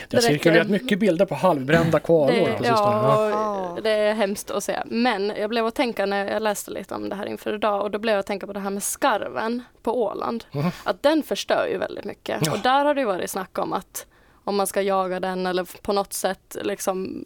det 0.10 0.18
har 0.18 0.22
cirkulerat 0.22 0.70
mycket 0.70 1.00
bilder 1.00 1.26
på 1.26 1.36
halvbrända 1.36 2.00
koalor 2.00 2.52
på 2.58 2.64
sistone. 2.64 3.08
Ja. 3.30 3.78
det 3.84 3.90
är 3.90 4.14
hemskt 4.14 4.52
att 4.52 4.64
se. 4.64 4.80
Men 4.86 5.30
jag 5.38 5.50
blev 5.50 5.66
att 5.66 5.76
tänka 5.76 6.06
när 6.06 6.32
jag 6.32 6.42
läste 6.42 6.72
lite 6.72 6.96
om 6.96 7.10
det 7.10 7.16
här 7.16 7.26
inför 7.26 7.54
idag 7.56 7.82
och 7.82 7.92
då 7.92 8.00
blev 8.00 8.14
jag 8.14 8.20
att 8.20 8.26
tänka 8.26 8.48
på 8.48 8.54
det 8.54 8.60
här 8.60 8.70
med 8.70 8.84
skarven 8.84 9.64
på 9.82 10.04
Åland. 10.04 10.46
Mhm. 10.52 10.72
Att 10.84 11.04
den 11.04 11.24
förstör 11.24 11.68
ju 11.72 11.78
väldigt 11.78 12.06
mycket. 12.06 12.46
Ja. 12.46 12.52
Och 12.52 12.60
där 12.60 12.86
har 12.86 12.96
det 12.96 13.06
varit 13.06 13.30
snack 13.30 13.58
om 13.58 13.74
att 13.74 14.06
om 14.44 14.56
man 14.56 14.68
ska 14.68 14.82
jaga 14.82 15.20
den 15.20 15.46
eller 15.46 15.82
på 15.82 15.94
något 15.94 16.14
sätt 16.14 16.58
liksom 16.64 17.24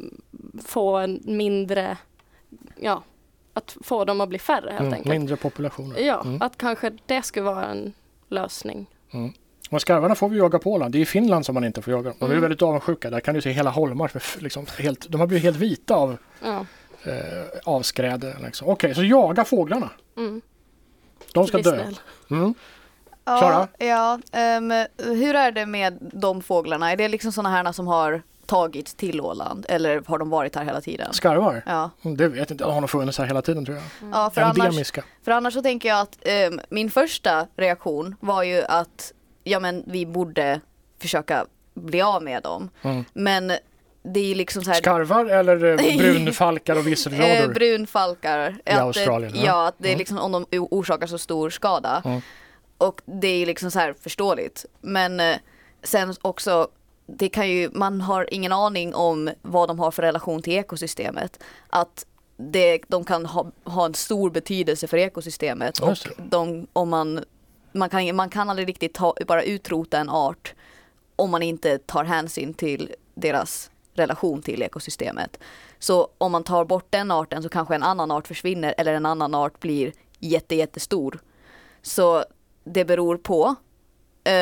få 0.65 0.95
en 0.97 1.19
mindre, 1.25 1.97
ja, 2.79 3.03
att 3.53 3.77
få 3.83 4.05
dem 4.05 4.21
att 4.21 4.29
bli 4.29 4.39
färre 4.39 4.69
helt 4.69 4.79
Mm, 4.81 4.93
enkelt. 4.93 5.13
mindre 5.13 5.35
populationer. 5.35 5.99
Ja, 5.99 6.21
Mm. 6.21 6.41
att 6.41 6.57
kanske 6.57 6.91
det 7.05 7.21
skulle 7.21 7.45
vara 7.45 7.65
en 7.65 7.93
lösning. 8.29 8.85
Men 9.69 9.79
skarvarna 9.79 10.15
får 10.15 10.29
vi 10.29 10.37
jaga 10.37 10.59
på 10.59 10.71
Åland. 10.73 10.91
Det 10.91 10.97
är 10.97 11.01
i 11.01 11.05
Finland 11.05 11.45
som 11.45 11.53
man 11.55 11.63
inte 11.63 11.81
får 11.81 11.93
jaga 11.93 12.09
dem. 12.09 12.17
De 12.19 12.25
är 12.25 12.29
Mm. 12.29 12.41
väldigt 12.41 12.61
avundsjuka. 12.61 13.09
Där 13.09 13.19
kan 13.19 13.35
du 13.35 13.41
se 13.41 13.51
hela 13.51 13.69
holmar 13.69 14.11
liksom 14.41 14.65
helt, 14.77 15.09
de 15.09 15.19
har 15.19 15.27
blivit 15.27 15.43
helt 15.43 15.57
vita 15.57 15.95
av 15.95 16.17
Ja. 16.43 16.65
eh, 17.03 17.13
avskräde. 17.65 18.35
Liksom. 18.45 18.67
Okej, 18.69 18.95
så 18.95 19.03
jaga 19.03 19.45
fåglarna. 19.45 19.89
Mm. 20.17 20.41
De 21.33 21.47
ska 21.47 21.57
dö. 21.57 21.85
Mm. 22.31 22.53
Ja, 23.25 23.39
Klara? 23.39 23.67
ja 23.77 24.19
ehm, 24.31 24.71
hur 24.97 25.35
är 25.35 25.51
det 25.51 25.65
med 25.65 25.97
de 26.13 26.41
fåglarna? 26.41 26.91
Är 26.91 26.95
det 26.97 27.07
liksom 27.07 27.31
sådana 27.31 27.49
här 27.49 27.71
som 27.71 27.87
har 27.87 28.21
tagits 28.45 28.93
till 28.93 29.21
Åland 29.21 29.65
eller 29.69 30.01
har 30.05 30.17
de 30.17 30.29
varit 30.29 30.55
här 30.55 30.63
hela 30.65 30.81
tiden? 30.81 31.13
Skarvar? 31.13 31.63
Ja, 31.65 31.89
Mm, 32.01 32.17
Det 32.17 32.27
vet 32.27 32.37
jag 32.37 32.51
inte. 32.51 32.63
De 32.63 32.73
har 32.73 32.81
nog 32.81 32.89
funnits 32.89 33.17
här 33.17 33.25
hela 33.25 33.41
tiden 33.41 33.65
tror 33.65 33.77
jag. 33.77 33.85
ja 34.11 34.29
för, 34.29 34.41
annars, 34.41 34.91
för 35.23 35.31
annars 35.31 35.53
så 35.53 35.61
tänker 35.61 35.89
jag 35.89 35.99
att 35.99 36.17
ehm, 36.21 36.59
min 36.69 36.89
första 36.91 37.47
reaktion 37.57 38.15
var 38.19 38.43
ju 38.43 38.63
att 38.63 39.13
ja 39.43 39.59
men 39.59 39.83
vi 39.87 40.05
borde 40.05 40.61
försöka 41.01 41.45
bli 41.73 42.01
av 42.01 42.23
med 42.23 42.43
dem. 42.43 42.69
Mm. 42.81 43.05
Men 43.13 43.47
det 44.03 44.19
är 44.19 44.23
ju 44.25 44.35
liksom 44.35 44.63
så 44.63 44.71
här 44.71 44.77
Skarvar 44.77 45.25
eller 45.25 45.63
eh, 45.65 45.97
brunfalkar 45.97 46.73
och 46.75 46.79
Eh, 46.81 46.85
visselglador? 46.85 47.53
brunfalkar. 47.53 48.57
I 48.65 48.69
Att, 48.69 48.79
Australien, 48.79 49.33
eh, 49.33 49.39
ja. 49.39 49.45
Ja, 49.45 49.67
att 49.67 49.75
det 49.77 49.87
är 49.87 49.91
Mm. 49.91 49.99
liksom 49.99 50.17
om 50.17 50.31
de 50.31 50.45
orsakar 50.71 51.07
så 51.07 51.17
stor 51.17 51.49
skada. 51.49 52.01
Mm. 52.05 52.21
Och 52.77 53.01
det 53.05 53.27
är 53.27 53.37
ju 53.37 53.45
liksom 53.45 53.71
så 53.71 53.79
här 53.79 53.93
förståeligt. 54.01 54.65
Men 54.81 55.19
eh, 55.19 55.35
sen 55.83 56.15
också, 56.21 56.67
det 57.07 57.29
kan 57.29 57.49
ju, 57.49 57.69
man 57.73 58.01
har 58.01 58.33
ingen 58.33 58.51
aning 58.51 58.95
om 58.95 59.29
vad 59.41 59.69
de 59.69 59.79
har 59.79 59.91
för 59.91 60.01
relation 60.03 60.41
till 60.41 60.53
ekosystemet. 60.53 61.39
Att 61.69 62.05
det, 62.37 62.79
de 62.87 63.03
kan 63.03 63.25
ha, 63.25 63.51
ha 63.63 63.85
en 63.85 63.93
stor 63.93 64.29
betydelse 64.29 64.87
för 64.87 64.97
ekosystemet. 64.97 65.79
Och 65.79 65.97
de, 66.17 66.67
om 66.73 66.89
man, 66.89 67.23
man, 67.71 67.89
kan, 67.89 68.15
man 68.15 68.29
kan 68.29 68.49
aldrig 68.49 68.67
riktigt 68.67 68.93
ta, 68.93 69.13
bara 69.27 69.43
utrota 69.43 69.97
en 69.97 70.09
art 70.09 70.53
om 71.15 71.31
man 71.31 71.43
inte 71.43 71.77
tar 71.77 72.03
hänsyn 72.03 72.53
till 72.53 72.95
deras 73.15 73.71
relation 73.93 74.41
till 74.41 74.61
ekosystemet. 74.61 75.39
Så 75.79 76.09
om 76.17 76.31
man 76.31 76.43
tar 76.43 76.65
bort 76.65 76.87
den 76.89 77.11
arten 77.11 77.43
så 77.43 77.49
kanske 77.49 77.75
en 77.75 77.83
annan 77.83 78.11
art 78.11 78.27
försvinner 78.27 78.75
eller 78.77 78.93
en 78.93 79.05
annan 79.05 79.35
art 79.35 79.59
blir 79.59 79.93
jätte, 80.19 80.55
jättestor. 80.55 81.19
Så 81.81 82.23
det 82.63 82.85
beror 82.85 83.17
på. 83.17 83.55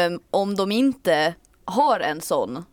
Um, 0.08 0.20
om 0.32 0.56
de 0.56 0.72
inte 0.72 1.34
har 1.66 2.00
en 2.00 2.22
sån 2.22 2.66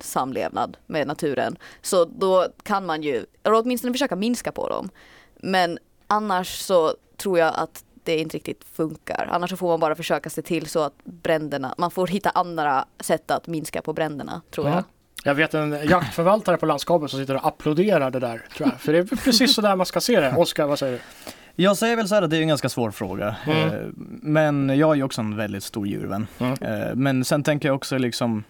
samlevnad 0.00 0.76
med 0.86 1.06
naturen 1.06 1.58
så 1.82 2.04
då 2.04 2.48
kan 2.62 2.86
man 2.86 3.02
ju, 3.02 3.26
eller 3.42 3.56
åtminstone 3.56 3.92
försöka 3.92 4.16
minska 4.16 4.52
på 4.52 4.68
dem. 4.68 4.90
Men 5.36 5.78
annars 6.06 6.58
så 6.58 6.94
tror 7.16 7.38
jag 7.38 7.54
att 7.54 7.84
det 8.12 8.20
inte 8.20 8.36
riktigt 8.36 8.64
funkar. 8.72 9.28
Annars 9.32 9.54
får 9.54 9.68
man 9.68 9.80
bara 9.80 9.94
försöka 9.94 10.30
se 10.30 10.42
till 10.42 10.66
så 10.66 10.80
att 10.82 10.94
bränderna, 11.04 11.74
man 11.78 11.90
får 11.90 12.06
hitta 12.06 12.30
andra 12.30 12.84
sätt 13.00 13.30
att 13.30 13.46
minska 13.46 13.82
på 13.82 13.92
bränderna 13.92 14.40
tror 14.50 14.68
jag. 14.68 14.76
Ja. 14.76 14.82
Jag 15.24 15.34
vet 15.34 15.54
en 15.54 15.72
jaktförvaltare 15.88 16.56
på 16.56 16.66
landskapet 16.66 17.10
som 17.10 17.20
sitter 17.20 17.34
och 17.34 17.46
applåderar 17.46 18.10
det 18.10 18.18
där. 18.18 18.42
Tror 18.56 18.68
jag. 18.68 18.80
För 18.80 18.92
det 18.92 18.98
är 18.98 19.04
precis 19.24 19.54
så 19.54 19.60
där 19.60 19.76
man 19.76 19.86
ska 19.86 20.00
se 20.00 20.20
det. 20.20 20.34
Oskar, 20.36 20.66
vad 20.66 20.78
säger 20.78 20.92
du? 20.92 21.00
Jag 21.62 21.76
säger 21.76 21.96
väl 21.96 22.08
så 22.08 22.14
här 22.14 22.22
att 22.22 22.30
det 22.30 22.36
är 22.36 22.42
en 22.42 22.48
ganska 22.48 22.68
svår 22.68 22.90
fråga. 22.90 23.36
Mm. 23.46 23.68
Eh, 23.68 23.72
Men 24.22 24.78
jag 24.78 24.90
är 24.90 24.94
ju 24.94 25.02
också 25.02 25.20
en 25.20 25.36
väldigt 25.36 25.64
stor 25.64 25.86
djurvän. 25.86 26.26
Mm. 26.38 26.52
Eh, 26.52 26.94
Men 26.94 27.24
sen 27.24 27.42
tänker 27.42 27.68
jag 27.68 27.76
också 27.76 27.98
liksom 27.98 28.44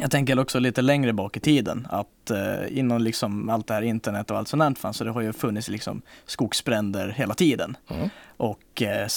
jag 0.00 0.10
tänker 0.10 0.38
också 0.38 0.58
lite 0.58 0.82
längre 0.82 1.12
bak 1.12 1.36
i 1.36 1.40
tiden 1.40 1.86
att 1.90 2.30
eh, 2.30 2.78
innan 2.78 3.04
liksom 3.04 3.48
allt 3.48 3.66
det 3.66 3.74
här 3.74 3.82
internet 3.82 4.30
och 4.30 4.38
allt 4.38 4.48
sånt 4.48 4.78
fanns 4.78 4.96
så 4.96 5.04
det 5.04 5.10
har 5.10 5.20
ju 5.20 5.32
funnits 5.32 5.68
liksom 5.68 6.02
skogsbränder 6.26 7.08
hela 7.08 7.34
tiden. 7.34 7.76
Mm. 7.88 8.08
Och 8.36 8.82
eh, 8.82 9.08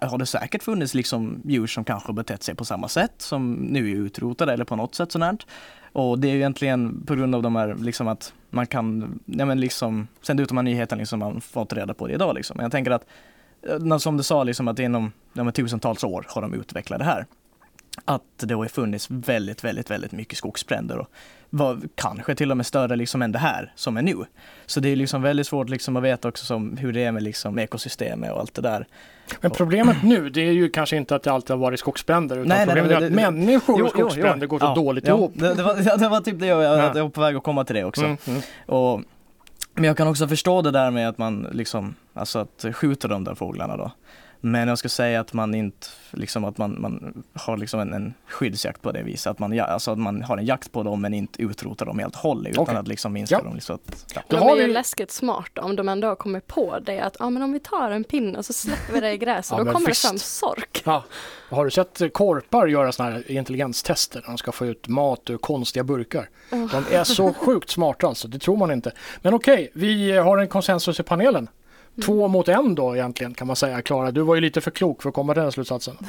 har 0.00 0.18
det 0.18 0.26
säkert 0.26 0.62
funnits 0.62 0.94
liksom 0.94 1.42
djur 1.44 1.66
som 1.66 1.84
kanske 1.84 2.12
betett 2.12 2.42
sig 2.42 2.54
på 2.54 2.64
samma 2.64 2.88
sätt 2.88 3.14
som 3.18 3.52
nu 3.52 3.90
är 3.90 3.94
utrotade 3.94 4.52
eller 4.52 4.64
på 4.64 4.76
något 4.76 4.94
sätt 4.94 5.12
sånt. 5.12 5.46
Och 5.92 6.18
det 6.18 6.28
är 6.28 6.32
ju 6.32 6.38
egentligen 6.38 7.06
på 7.06 7.14
grund 7.14 7.34
av 7.34 7.42
de 7.42 7.56
här 7.56 7.74
liksom 7.74 8.08
att 8.08 8.32
man 8.50 8.66
kan, 8.66 9.18
ja 9.24 9.44
men 9.44 9.60
liksom 9.60 10.08
sända 10.22 10.42
ut 10.42 10.48
de 10.48 10.56
här 10.56 10.64
nyheterna 10.64 11.00
liksom 11.00 11.18
man 11.18 11.40
fått 11.40 11.72
reda 11.72 11.94
på 11.94 12.06
det 12.06 12.14
idag 12.14 12.34
liksom. 12.34 12.56
Men 12.56 12.64
jag 12.64 12.72
tänker 12.72 12.90
att, 12.90 13.06
eh, 13.68 13.98
som 13.98 14.16
du 14.16 14.22
sa 14.22 14.44
liksom 14.44 14.68
att 14.68 14.78
inom 14.78 15.12
här 15.34 15.50
tusentals 15.50 16.04
år 16.04 16.26
har 16.28 16.42
de 16.42 16.54
utvecklat 16.54 16.98
det 16.98 17.04
här 17.04 17.26
att 18.04 18.22
det 18.36 18.54
har 18.54 18.66
funnits 18.66 19.06
väldigt, 19.10 19.64
väldigt, 19.64 19.90
väldigt 19.90 20.12
mycket 20.12 20.38
skogsbränder 20.38 20.98
och 20.98 21.10
var 21.50 21.80
kanske 21.94 22.34
till 22.34 22.50
och 22.50 22.56
med 22.56 22.66
större 22.66 22.96
liksom 22.96 23.22
än 23.22 23.32
det 23.32 23.38
här 23.38 23.72
som 23.76 23.96
är 23.96 24.02
nu. 24.02 24.16
Så 24.66 24.80
det 24.80 24.88
är 24.88 24.96
liksom 24.96 25.22
väldigt 25.22 25.46
svårt 25.46 25.68
liksom 25.68 25.96
att 25.96 26.02
veta 26.02 26.28
också 26.28 26.44
som 26.44 26.76
hur 26.76 26.92
det 26.92 27.04
är 27.04 27.12
med 27.12 27.22
liksom 27.22 27.58
ekosystemet 27.58 28.32
och 28.32 28.40
allt 28.40 28.54
det 28.54 28.62
där. 28.62 28.86
Men 29.40 29.50
problemet 29.50 29.96
nu 30.02 30.28
det 30.30 30.40
är 30.40 30.52
ju 30.52 30.68
kanske 30.70 30.96
inte 30.96 31.14
att 31.16 31.22
det 31.22 31.32
alltid 31.32 31.50
har 31.50 31.56
varit 31.56 31.80
skogsbränder 31.80 32.36
utan 32.36 32.48
Nej, 32.48 32.58
nej, 32.58 32.66
problemet 32.66 32.90
nej, 32.90 33.02
är 33.02 33.06
att 33.06 33.12
det- 33.12 33.30
människor 33.30 33.74
och 33.74 33.80
Jo, 33.80 33.86
jo, 33.86 33.92
jo. 34.00 34.08
skogsbränder 34.10 34.46
går 34.46 34.58
så 34.58 34.64
Ja, 34.64 34.74
dåligt 34.74 35.06
ja, 35.08 35.14
ihop. 35.14 35.32
Det, 35.34 35.54
det, 35.54 35.62
var, 35.62 35.76
ja, 35.86 35.96
det 35.96 36.08
var 36.08 36.20
typ 36.20 36.40
det 36.40 36.46
jag, 36.46 36.62
jag, 36.62 36.78
Ja. 36.78 36.92
jag 36.94 37.02
var 37.02 37.10
på 37.10 37.20
väg 37.20 37.36
att 37.36 37.42
komma 37.42 37.64
till 37.64 37.74
det 37.76 37.84
också. 37.84 38.04
Mm, 38.04 38.16
mm. 38.26 38.40
Och, 38.66 39.00
men 39.74 39.84
jag 39.84 39.96
kan 39.96 40.08
också 40.08 40.28
förstå 40.28 40.62
det 40.62 40.70
där 40.70 40.90
med 40.90 41.08
att 41.08 41.18
man 41.18 41.46
liksom, 41.52 41.94
alltså 42.14 42.38
att 42.38 42.64
skjuta 42.72 43.08
de 43.08 43.24
där 43.24 43.34
fåglarna 43.34 43.76
då. 43.76 43.90
Men 44.42 44.68
jag 44.68 44.78
skulle 44.78 44.90
säga 44.90 45.20
att 45.20 45.32
man 45.32 45.54
inte, 45.54 45.86
liksom 46.10 46.44
att 46.44 46.58
man, 46.58 46.80
man 46.80 47.22
har 47.34 47.56
liksom 47.56 47.80
en, 47.80 47.92
en 47.92 48.14
skyddsjakt 48.28 48.82
på 48.82 48.92
det 48.92 49.02
viset. 49.02 49.30
Att 49.30 49.38
man, 49.38 49.52
ja, 49.52 49.64
alltså 49.64 49.90
att 49.90 49.98
man 49.98 50.22
har 50.22 50.38
en 50.38 50.44
jakt 50.44 50.72
på 50.72 50.82
dem 50.82 51.00
men 51.00 51.14
inte 51.14 51.42
utrotar 51.42 51.86
dem 51.86 51.98
helt 51.98 52.14
och 52.14 52.20
hållet 52.20 52.52
utan 52.52 52.62
Okej. 52.62 52.76
att 52.76 52.88
liksom 52.88 53.12
minska 53.12 53.34
Ja. 53.36 53.42
dem. 53.42 53.54
Liksom 53.54 53.74
att, 53.74 54.06
ja. 54.14 54.22
De 54.28 54.36
har 54.36 54.56
är 54.56 54.60
ju 54.60 54.66
vi- 54.66 54.72
läskigt 54.72 55.10
smarta 55.10 55.62
om 55.62 55.76
de 55.76 55.88
ändå 55.88 56.08
har 56.08 56.16
kommit 56.16 56.46
på 56.46 56.78
det 56.78 57.00
att 57.00 57.16
ah, 57.20 57.30
men 57.30 57.42
om 57.42 57.52
vi 57.52 57.60
tar 57.60 57.90
en 57.90 58.04
pinne 58.04 58.38
och 58.38 58.44
så 58.44 58.52
släpper 58.52 58.92
vi 58.92 59.00
det 59.00 59.12
i 59.12 59.18
gräset 59.24 59.58
Ja, 59.58 59.64
då 59.64 59.72
kommer 59.72 59.86
visst. 59.86 60.02
det 60.02 60.08
fram 60.08 60.18
sork. 60.18 60.82
Ja. 60.86 61.04
Har 61.50 61.64
du 61.64 61.70
sett 61.70 62.12
korpar 62.12 62.66
göra 62.66 62.92
sådana 62.92 63.12
här 63.14 63.30
intelligenstester 63.30 64.20
när 64.20 64.26
de 64.26 64.38
ska 64.38 64.52
få 64.52 64.66
ut 64.66 64.88
mat 64.88 65.30
ur 65.30 65.36
konstiga 65.38 65.84
burkar? 65.84 66.28
De 66.50 66.84
är 66.96 67.04
så 67.04 67.32
sjukt 67.32 67.70
smarta 67.70 68.06
alltså, 68.06 68.28
det 68.28 68.38
tror 68.38 68.56
man 68.56 68.70
inte. 68.70 68.92
Men 69.22 69.34
okej, 69.34 69.70
vi 69.74 70.12
har 70.16 70.38
en 70.38 70.48
konsensus 70.48 71.00
i 71.00 71.02
panelen. 71.02 71.48
Två 72.04 72.28
mot 72.28 72.48
en 72.48 72.74
då 72.74 72.96
egentligen 72.96 73.34
kan 73.34 73.46
man 73.46 73.56
säga. 73.56 73.82
Klara, 73.82 74.10
du 74.10 74.20
var 74.20 74.34
ju 74.34 74.40
lite 74.40 74.60
för 74.60 74.70
klok 74.70 75.02
för 75.02 75.08
att 75.08 75.14
komma 75.14 75.34
till 75.34 75.42
den 75.42 75.52
slutsatsen. 75.52 75.96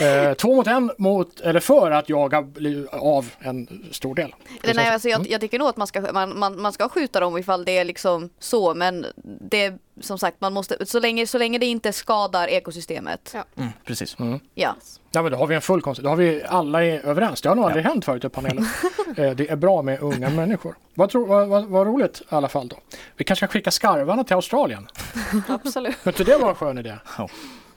Eh, 0.00 0.34
två 0.34 0.54
mot 0.54 0.66
en 0.66 0.90
mot, 0.98 1.40
eller 1.40 1.60
för 1.60 1.90
att 1.90 2.08
jaga 2.08 2.46
av 2.90 3.30
en 3.38 3.84
stor 3.90 4.14
del. 4.14 4.34
Eller 4.62 4.74
nej, 4.74 4.88
alltså 4.88 5.08
jag, 5.08 5.30
jag 5.30 5.40
tycker 5.40 5.58
nog 5.58 5.68
att 5.68 5.76
man 5.76 5.86
ska, 5.86 6.12
man, 6.12 6.38
man, 6.38 6.60
man 6.60 6.72
ska 6.72 6.88
skjuta 6.88 7.20
dem 7.20 7.38
ifall 7.38 7.64
det 7.64 7.78
är 7.78 7.84
liksom 7.84 8.30
så, 8.38 8.74
men 8.74 9.06
det 9.50 9.74
som 10.00 10.18
sagt, 10.18 10.40
man 10.40 10.52
måste, 10.52 10.86
så 10.86 11.00
länge, 11.00 11.26
så 11.26 11.38
länge 11.38 11.58
det 11.58 11.66
inte 11.66 11.92
skadar 11.92 12.48
ekosystemet. 12.48 13.30
Ja. 13.34 13.44
Mm, 13.56 13.72
precis. 13.84 14.16
Ja. 14.54 14.76
Ja 15.12 15.22
men 15.22 15.32
då 15.32 15.38
har 15.38 15.46
vi 15.46 15.54
en 15.54 15.60
full 15.60 15.82
konsensus. 15.82 16.04
Då 16.04 16.08
har 16.08 16.16
vi 16.16 16.42
alla 16.48 16.84
är 16.84 17.06
överens. 17.06 17.40
Det 17.42 17.48
har 17.48 17.56
nog 17.56 17.64
aldrig 17.64 17.84
hänt 17.84 18.04
förut 18.04 18.24
i 18.24 18.28
panelen. 18.28 18.66
Eh, 19.16 19.30
det 19.30 19.50
är 19.50 19.56
bra 19.56 19.82
med 19.82 20.00
unga 20.00 20.30
människor. 20.30 20.74
Vad, 20.94 21.10
tror, 21.10 21.26
vad, 21.26 21.48
vad, 21.48 21.64
vad 21.64 21.86
roligt 21.86 22.20
i 22.20 22.34
alla 22.34 22.48
fall 22.48 22.68
då. 22.68 22.76
Vi 23.16 23.24
kanske 23.24 23.46
ska 23.46 23.52
skicka 23.52 23.70
skarvarna 23.70 24.24
till 24.24 24.34
Australien. 24.34 24.88
Absolut. 25.48 25.96
Du 26.04 26.24
det 26.24 26.38
var 26.38 26.48
en 26.48 26.54
skön 26.54 26.78
idé? 26.78 26.94
Ja. 27.18 27.28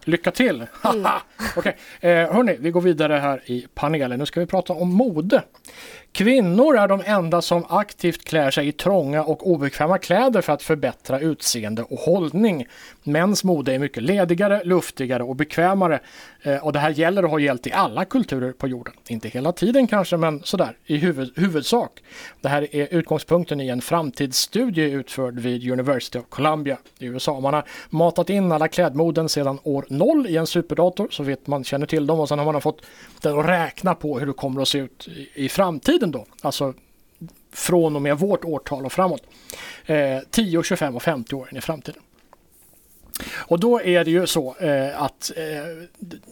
Lycka 0.04 0.32
till! 0.32 0.66
Haha. 0.74 1.22
Okej, 1.56 1.78
eh, 2.00 2.10
hörni, 2.10 2.58
vi 2.60 2.72
går 2.72 2.82
vidare 2.82 3.14
här 3.14 3.42
i 3.46 3.68
panelen. 3.74 4.20
Nu 4.20 4.26
ska 4.26 4.40
vi 4.40 4.46
prata 4.46 4.74
om 4.74 4.94
mode. 4.94 5.44
Kvinnor 6.14 6.78
är 6.78 6.88
de 6.88 7.02
enda 7.06 7.42
som 7.42 7.66
aktivt 7.70 8.26
klär 8.26 8.52
sig 8.52 8.68
i 8.68 8.72
trånga 8.72 9.24
och 9.24 9.52
obekväma 9.52 9.98
kläder 9.98 10.42
för 10.42 10.54
att 10.54 10.64
förbättra 10.64 11.20
utseende 11.20 11.84
och 11.84 12.00
hållning. 12.00 12.68
Mäns 13.04 13.44
mode 13.44 13.74
är 13.74 13.80
mycket 13.80 14.04
ledigare, 14.04 14.62
luftigare 14.64 15.24
och 15.24 15.36
bekvämare. 15.36 16.00
Eh, 16.42 16.66
och 16.66 16.74
det 16.74 16.80
här 16.80 16.90
gäller 16.90 17.26
och 17.26 17.32
har 17.32 17.40
gällt 17.40 17.68
i 17.68 17.72
alla 17.72 18.06
kulturer 18.06 18.52
på 18.52 18.68
jorden. 18.68 18.94
Inte 19.08 19.30
hela 19.30 19.52
tiden 19.52 19.88
kanske, 19.88 20.18
men 20.18 20.44
sådär 20.44 20.78
i 20.86 20.98
huvud, 20.98 21.34
huvudsak. 21.36 21.92
Det 22.42 22.50
här 22.50 22.76
är 22.76 22.88
utgångspunkten 22.92 23.62
i 23.62 23.68
en 23.68 23.82
framtidsstudie 23.82 24.92
utförd 24.92 25.40
vid 25.40 25.72
University 25.72 26.20
of 26.20 26.26
Columbia 26.30 26.78
i 27.00 27.06
USA. 27.06 27.40
Man 27.40 27.54
har 27.54 27.64
matat 27.90 28.30
in 28.30 28.52
alla 28.52 28.68
klädmoden 28.68 29.30
sedan 29.30 29.60
år 29.64 29.86
noll 29.92 30.28
i 30.28 30.38
en 30.38 30.48
superdator 30.48 31.08
så 31.12 31.24
vet 31.24 31.48
man 31.48 31.64
känner 31.64 31.86
till 31.86 32.08
dem 32.08 32.20
och 32.20 32.30
sen 32.30 32.40
har 32.40 32.52
man 32.52 32.62
fått 32.62 32.82
den 33.22 33.40
att 33.40 33.46
räkna 33.46 33.96
på 33.96 34.20
hur 34.20 34.28
det 34.28 34.34
kommer 34.34 34.62
att 34.62 34.68
se 34.68 34.78
ut 34.78 35.08
i, 35.08 35.46
i 35.46 35.50
framtiden 35.50 36.12
då. 36.12 36.26
Alltså 36.42 36.74
från 37.54 37.96
och 37.96 38.02
med 38.02 38.20
vårt 38.20 38.46
årtal 38.46 38.86
och 38.86 38.92
framåt. 38.92 39.22
Eh, 39.86 40.20
10, 40.30 40.64
25 40.64 40.96
och 40.96 41.04
50 41.04 41.36
år 41.36 41.48
in 41.52 41.58
i 41.58 41.62
framtiden. 41.62 42.02
Och 43.36 43.60
då 43.60 43.82
är 43.82 44.06
det 44.06 44.12
ju 44.12 44.28
så 44.28 44.56
eh, 44.56 45.02
att 45.02 45.32
eh, 45.36 45.88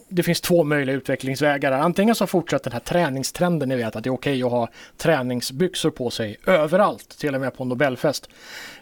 det 0.08 0.22
finns 0.22 0.40
två 0.40 0.64
möjliga 0.64 0.96
utvecklingsvägar. 0.96 1.72
Antingen 1.72 2.14
så 2.14 2.26
fortsätter 2.26 2.70
den 2.70 2.72
här 2.72 2.80
träningstrenden, 2.80 3.68
ni 3.68 3.76
vet 3.76 3.96
att 3.96 4.04
det 4.04 4.08
är 4.08 4.14
okej 4.14 4.42
att 4.42 4.50
ha 4.50 4.68
träningsbyxor 4.96 5.90
på 5.90 6.10
sig 6.10 6.36
överallt, 6.46 7.18
till 7.18 7.34
och 7.34 7.40
med 7.40 7.56
på 7.56 7.62
en 7.62 7.68
Nobelfest. 7.68 8.28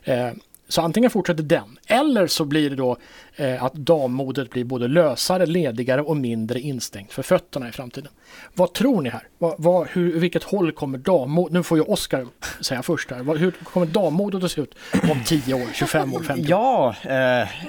Eh, 0.04 0.30
så 0.68 0.82
antingen 0.82 1.11
fortsätter 1.11 1.42
den, 1.42 1.78
eller 1.87 2.26
så 2.26 2.44
blir 2.44 2.70
det 2.70 2.76
då 2.76 2.97
eh, 3.38 3.64
att 3.64 3.75
dammodet 3.75 4.50
blir 4.50 4.64
både 4.64 4.88
lösare, 4.88 5.47
ledigare 5.47 6.02
och 6.02 6.16
mindre 6.16 6.61
instängt 6.61 7.12
för 7.12 7.23
fötterna 7.23 7.68
i 7.68 7.73
framtiden. 7.73 8.12
Vad 8.54 8.73
tror 8.73 9.02
ni 9.02 9.11
här? 9.11 9.23
Vad, 9.38 9.54
vad, 9.59 9.88
hur, 9.88 10.21
vilket 10.21 10.42
håll 10.42 10.73
kommer 10.73 10.99
dammodet, 10.99 11.52
nu 11.52 11.62
får 11.62 11.78
ju 11.78 11.85
Oskar 11.85 12.26
säga 12.61 12.83
först 12.83 13.11
här, 13.11 13.37
hur 13.37 13.50
kommer 13.50 13.87
dammodet 13.87 14.45
att 14.45 14.50
se 14.50 14.61
ut 14.61 14.75
om 15.11 15.25
10 15.25 15.54
år, 15.54 15.66
25 15.75 16.14
år, 16.14 16.21
50 16.21 16.42
år? 16.42 16.49
Ja, 16.49 16.95
eh, 17.02 17.09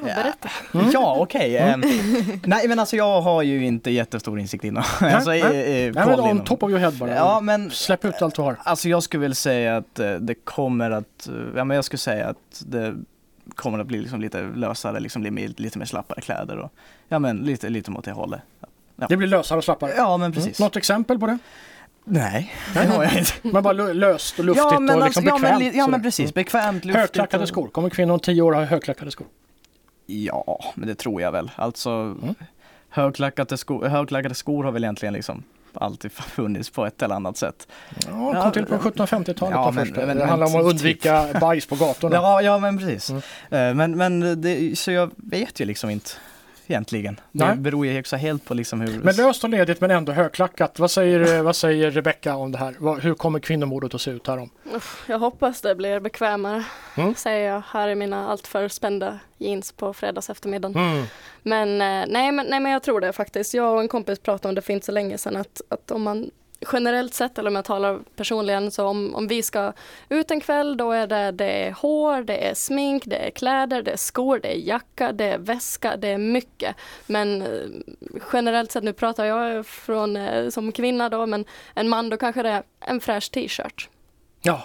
Berätta. 0.04 0.50
ja 0.93 1.17
okej. 1.20 1.58
eh, 1.58 1.78
nej 2.43 2.67
men 2.67 2.80
alltså 2.80 2.96
jag 2.96 3.22
har 3.22 3.43
ju 3.43 3.65
inte 3.65 3.91
jättestor 3.91 4.39
insikt 4.39 4.63
inom. 4.63 4.84
alltså, 5.00 5.34
i, 5.34 5.43
nej. 5.43 5.86
i, 5.86 5.91
Nej, 5.91 6.06
men 6.08 6.20
on 6.20 6.43
top 6.43 6.63
of 6.63 6.70
your 6.70 6.80
head 6.80 6.91
bara. 6.91 7.15
Ja 7.15 7.39
men 7.41 7.72
Släpp 7.72 8.06
ut 8.06 8.22
allt 8.22 8.36
du 8.36 8.41
har. 8.41 8.58
Alltså 8.63 8.89
jag 8.89 9.04
skulle 9.04 9.22
väl 9.22 9.36
säga 9.36 9.78
att 9.78 10.00
eh, 10.00 10.13
det 10.13 10.36
kommer 10.36 10.91
att, 10.91 11.28
eh, 11.28 11.34
ja 11.56 11.63
men 11.63 11.76
jag 11.76 11.86
skulle 11.86 11.98
säga 11.98 12.28
att 12.28 12.63
det 12.65 12.96
kommer 13.56 13.80
att 13.80 13.88
bli 13.88 14.02
liksom 14.02 14.22
lite 14.22 14.42
lösare, 14.56 15.00
liksom 15.00 15.22
bli 15.22 15.32
mer- 15.32 15.54
lite 15.58 15.80
mer 15.80 15.86
slappare 15.86 16.22
kläder 16.22 16.58
och 16.58 16.72
ja 17.08 17.20
men 17.20 17.38
lite, 17.38 17.70
lite 17.70 17.92
mot 17.92 18.06
det 18.06 18.12
hållet. 18.12 18.42
Det 18.96 19.18
blir 19.18 19.28
lösare 19.28 19.58
och 19.58 19.64
slappare. 19.64 19.94
Ja 19.98 20.18
men 20.18 20.26
Mm. 20.26 20.32
precis. 20.36 20.60
Något 20.60 20.76
exempel 20.76 21.20
på 21.20 21.28
det? 21.28 21.38
Nej, 22.04 22.54
det 22.74 22.80
har 22.86 23.04
jag 23.04 23.18
inte. 23.18 23.32
Men 23.42 23.64
bara 23.64 23.74
lö- 23.74 23.94
löst 23.94 24.40
och 24.40 24.46
luftigt 24.46 24.66
ja 24.72 24.80
men, 24.80 24.98
och 24.98 25.04
alltså, 25.06 25.22
liksom 25.22 25.26
ja, 25.44 25.50
men, 25.50 25.60
bekvämt. 25.60 25.76
ja 25.76 25.88
men 25.88 26.02
precis, 26.02 26.34
bekvämt, 26.34 26.86
luftigt. 26.86 27.00
Högklackade 27.00 27.48
skor. 27.48 27.68
Kommer 27.68 27.90
kvinnor 27.90 28.14
om 28.14 28.20
10 28.20 28.42
år 28.42 28.54
ha 28.54 28.64
högklackade 28.64 29.12
skor? 29.12 29.28
Ja, 30.06 30.60
men 30.76 30.88
det 30.88 30.96
tror 30.96 31.22
jag 31.22 31.32
väl. 31.32 31.52
Alltså 31.56 31.90
Mm. 31.90 32.36
högklackade, 32.90 33.58
skor, 33.58 33.86
högklackade 33.86 34.36
skor 34.36 34.64
har 34.64 34.72
väl 34.72 34.84
egentligen 34.84 35.14
liksom 35.14 35.44
alltid 35.73 36.12
funnits 36.12 36.69
på 36.69 36.86
ett 36.86 37.01
eller 37.01 37.15
annat 37.15 37.38
sätt. 37.38 37.67
Ja, 38.08 38.41
kom 38.43 38.51
till 38.51 38.65
på 38.65 38.75
1750-talet 38.77 39.53
ja, 39.55 39.71
men- 39.71 39.91
men- 40.08 40.17
det 40.17 40.25
handlar 40.25 40.47
om 40.47 40.55
att 40.55 40.62
typ- 40.62 40.69
undvika 40.69 41.27
bajs 41.41 41.65
på 41.65 41.75
gatorna. 41.75 42.15
Ja, 42.19 42.41
ja 42.41 42.58
men 42.58 42.77
precis. 42.77 43.10
Mm. 43.10 43.21
Eh, 43.49 43.73
Men, 43.75 43.97
men 44.19 44.41
det, 44.41 44.79
så 44.79 44.91
jag 44.91 45.12
vet 45.15 45.60
ju 45.60 45.65
liksom 45.65 45.89
inte 45.89 46.10
egentligen. 46.69 47.19
Nej. 47.32 47.49
Det 47.55 47.62
beror 47.62 47.86
ju 47.86 47.99
också 47.99 48.15
helt 48.15 48.45
på 48.45 48.53
liksom 48.53 48.82
hur... 48.82 48.99
Men 49.03 49.15
löst 49.15 49.43
och 49.43 49.49
ledigt 49.49 49.82
men 49.82 49.91
ändå 49.91 50.12
högklackat. 50.12 50.79
Vad 50.79 50.91
säger, 50.91 51.36
eh, 51.38 51.41
vad 51.43 51.55
säger 51.55 51.91
Rebecca 51.91 52.36
om 52.36 52.51
det 52.51 52.58
här? 52.58 52.99
Hur 53.01 53.13
kommer 53.13 53.39
kvinnomordet 53.39 53.93
att 53.93 54.01
se 54.01 54.12
ut 54.12 54.27
här 54.27 54.38
om? 54.38 54.49
Uff, 54.75 55.03
Jag 55.08 55.19
hoppas 55.19 55.62
det 55.62 55.75
blir 55.75 55.99
bekvämare, 55.99 56.63
Mm. 56.97 57.15
säger 57.15 57.51
jag 57.53 57.63
här 57.71 57.88
i 57.88 57.95
mina 57.95 58.27
alltför 58.29 58.67
spända 58.67 59.19
jeans 59.38 59.71
på 59.71 59.93
fredags 59.93 60.29
eftermiddagen. 60.29 60.77
Mm. 60.91 61.05
Men, 61.43 61.69
eh, 61.82 62.12
nej, 62.13 62.32
men 62.32 62.45
nej 62.49 62.60
men 62.60 62.71
jag 62.71 62.84
tror 62.84 63.01
det 63.01 63.13
faktiskt. 63.13 63.53
Jag 63.53 63.73
och 63.73 63.79
en 63.82 63.88
kompis 63.88 64.19
pratade 64.19 64.49
om 64.49 64.55
det 64.55 64.62
för 64.62 64.73
inte 64.73 64.86
så 64.86 64.91
länge 64.91 65.17
sedan 65.17 65.36
att, 65.36 65.62
att 65.69 65.91
om 65.91 66.01
man 66.01 66.32
generellt 66.74 67.13
sett, 67.13 67.38
eller 67.38 67.50
om 67.50 67.56
jag 67.56 67.65
talar 67.65 68.00
personligen, 68.15 68.72
så 68.72 68.86
om, 68.88 69.15
om 69.15 69.28
vi 69.28 69.43
ska 69.43 69.74
ut 70.10 70.32
en 70.32 70.41
kväll 70.41 70.78
då 70.78 70.91
är 70.91 71.08
det, 71.08 71.32
det 71.32 71.45
är 71.45 71.72
hår, 71.72 72.24
det 72.24 72.48
är 72.48 72.54
smink, 72.54 73.04
det 73.06 73.15
är 73.15 73.30
kläder, 73.30 73.82
det 73.82 73.91
är 73.91 73.98
skor, 73.98 74.39
det 74.39 74.56
är 74.56 74.67
jacka, 74.67 75.12
det 75.12 75.26
är 75.26 75.38
väska, 75.38 75.98
det 75.98 76.08
är 76.08 76.17
mycket. 76.17 76.76
Men 77.08 77.41
eh, 77.41 77.48
generellt 78.34 78.72
sett, 78.72 78.84
nu 78.84 78.93
pratar 78.93 79.26
jag 79.26 79.65
från, 79.65 80.15
eh, 80.15 80.50
som 80.50 80.72
kvinna 80.72 81.10
då, 81.10 81.26
men 81.26 81.45
en 81.74 81.89
man 81.89 82.10
då 82.10 82.17
kanske 82.17 82.43
det 82.43 82.50
är 82.50 82.63
en 82.80 83.00
fräsch 83.00 83.32
t-shirt. 83.32 83.89
Ja, 84.41 84.63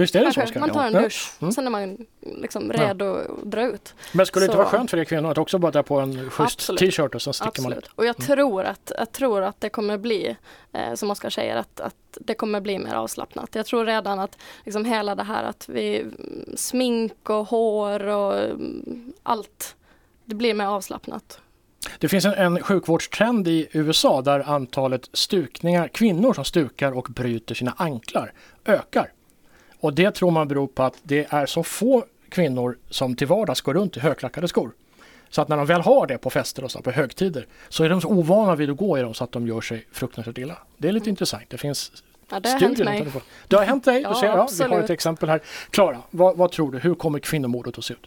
visst 0.00 0.14
är 0.14 0.24
det 0.24 0.32
så 0.32 0.40
Kanske, 0.40 0.42
Oskar? 0.58 0.60
man 0.60 0.70
tar 0.70 0.86
en 0.86 0.92
Ja. 0.92 1.00
dusch, 1.00 1.32
Mm. 1.40 1.52
sen 1.52 1.66
är 1.66 1.70
man 1.70 1.98
liksom 2.20 2.72
redo 2.72 3.04
att 3.14 3.42
dra 3.44 3.62
ut. 3.62 3.94
Men 4.12 4.26
skulle 4.26 4.42
det 4.42 4.44
inte 4.46 4.52
Så- 4.52 4.58
vara 4.58 4.68
skönt 4.68 4.90
för 4.90 4.98
er 4.98 5.04
kvinnor 5.04 5.30
att 5.30 5.38
också 5.38 5.58
bara 5.58 5.72
dra 5.72 5.82
på 5.82 6.00
en 6.00 6.30
schysst 6.30 6.78
t-shirt 6.78 7.14
och 7.14 7.22
sen 7.22 7.32
sticker 7.32 7.62
man 7.62 7.72
Absolut. 7.72 7.84
ut? 7.84 7.90
Och 7.94 8.06
jag 8.06 8.16
tror 8.16 8.64
att, 8.64 8.92
jag 8.98 9.12
tror 9.12 9.42
att 9.42 9.60
det 9.60 9.68
kommer 9.68 9.98
bli, 9.98 10.36
eh, 10.72 10.94
som 10.94 11.10
Oskar 11.10 11.30
säger, 11.30 11.56
att, 11.56 11.80
att 11.80 11.94
det 12.20 12.34
kommer 12.34 12.60
bli 12.60 12.78
mer 12.78 12.94
avslappnat. 12.94 13.54
Jag 13.54 13.66
tror 13.66 13.84
redan 13.86 14.18
att 14.18 14.36
liksom 14.64 14.84
hela 14.84 15.14
det 15.14 15.22
här 15.24 15.44
att 15.44 15.68
vi 15.68 16.00
mm, 16.00 16.44
smink 16.56 17.30
och 17.30 17.46
hår 17.46 18.06
och 18.06 18.38
mm, 18.38 19.12
allt, 19.22 19.76
det 20.24 20.34
blir 20.34 20.54
mer 20.54 20.66
avslappnat. 20.66 21.40
Det 21.98 22.08
finns 22.08 22.24
en, 22.24 22.34
en 22.34 22.62
sjukvårdstrend 22.62 23.48
i 23.48 23.68
USA 23.72 24.22
där 24.22 24.40
antalet 24.50 25.08
stukningar, 25.12 25.88
kvinnor 25.88 26.32
som 26.34 26.44
stukar 26.44 26.92
och 26.98 27.06
bryter 27.10 27.54
sina 27.54 27.74
anklar 27.76 28.32
ökar. 28.64 29.12
Och 29.80 29.94
det 29.94 30.10
tror 30.10 30.30
man 30.30 30.48
beror 30.48 30.66
på 30.66 30.82
att 30.82 30.94
det 31.02 31.26
är 31.30 31.46
så 31.46 31.62
få 31.62 32.04
kvinnor 32.28 32.78
som 32.90 33.16
till 33.16 33.26
vardags 33.26 33.60
går 33.60 33.74
runt 33.74 33.96
i 33.96 34.00
högklackade 34.00 34.48
skor. 34.48 34.70
Så 35.30 35.42
att 35.42 35.48
när 35.48 35.56
de 35.56 35.66
väl 35.66 35.80
har 35.80 36.06
det 36.06 36.18
på 36.18 36.30
fester 36.30 36.64
och 36.64 36.70
så, 36.70 36.82
på 36.82 36.90
högtider 36.90 37.46
så 37.68 37.84
är 37.84 37.88
de 37.88 38.00
så 38.00 38.08
ovana 38.08 38.54
vid 38.54 38.70
att 38.70 38.76
gå 38.76 38.98
i 38.98 39.02
dem 39.02 39.14
så 39.14 39.24
att 39.24 39.32
de 39.32 39.46
gör 39.46 39.60
sig 39.60 39.86
fruktansvärt 39.92 40.38
illa. 40.38 40.58
Det 40.76 40.88
är 40.88 40.92
lite 40.92 41.10
intressant. 41.10 41.44
Det 41.48 41.58
finns 41.58 41.92
Ja, 42.30 42.40
det 42.40 42.48
har 42.48 42.60
hänt 42.60 42.78
mig. 42.78 43.06
Det 43.48 43.56
har 43.56 43.64
hänt 43.64 43.84
dig? 43.84 43.94
Du 43.94 44.02
Ja, 44.02 44.14
ser, 44.20 44.26
ja, 44.26 44.48
vi 44.68 44.74
har 44.74 44.82
ett 44.82 44.90
exempel 44.90 45.28
här. 45.28 45.40
Klara, 45.70 45.98
vad, 46.10 46.36
vad 46.36 46.52
tror 46.52 46.72
du? 46.72 46.78
Hur 46.78 46.94
kommer 46.94 47.18
kvinnomordet 47.18 47.78
att 47.78 47.84
se 47.84 47.94
ut? 47.94 48.06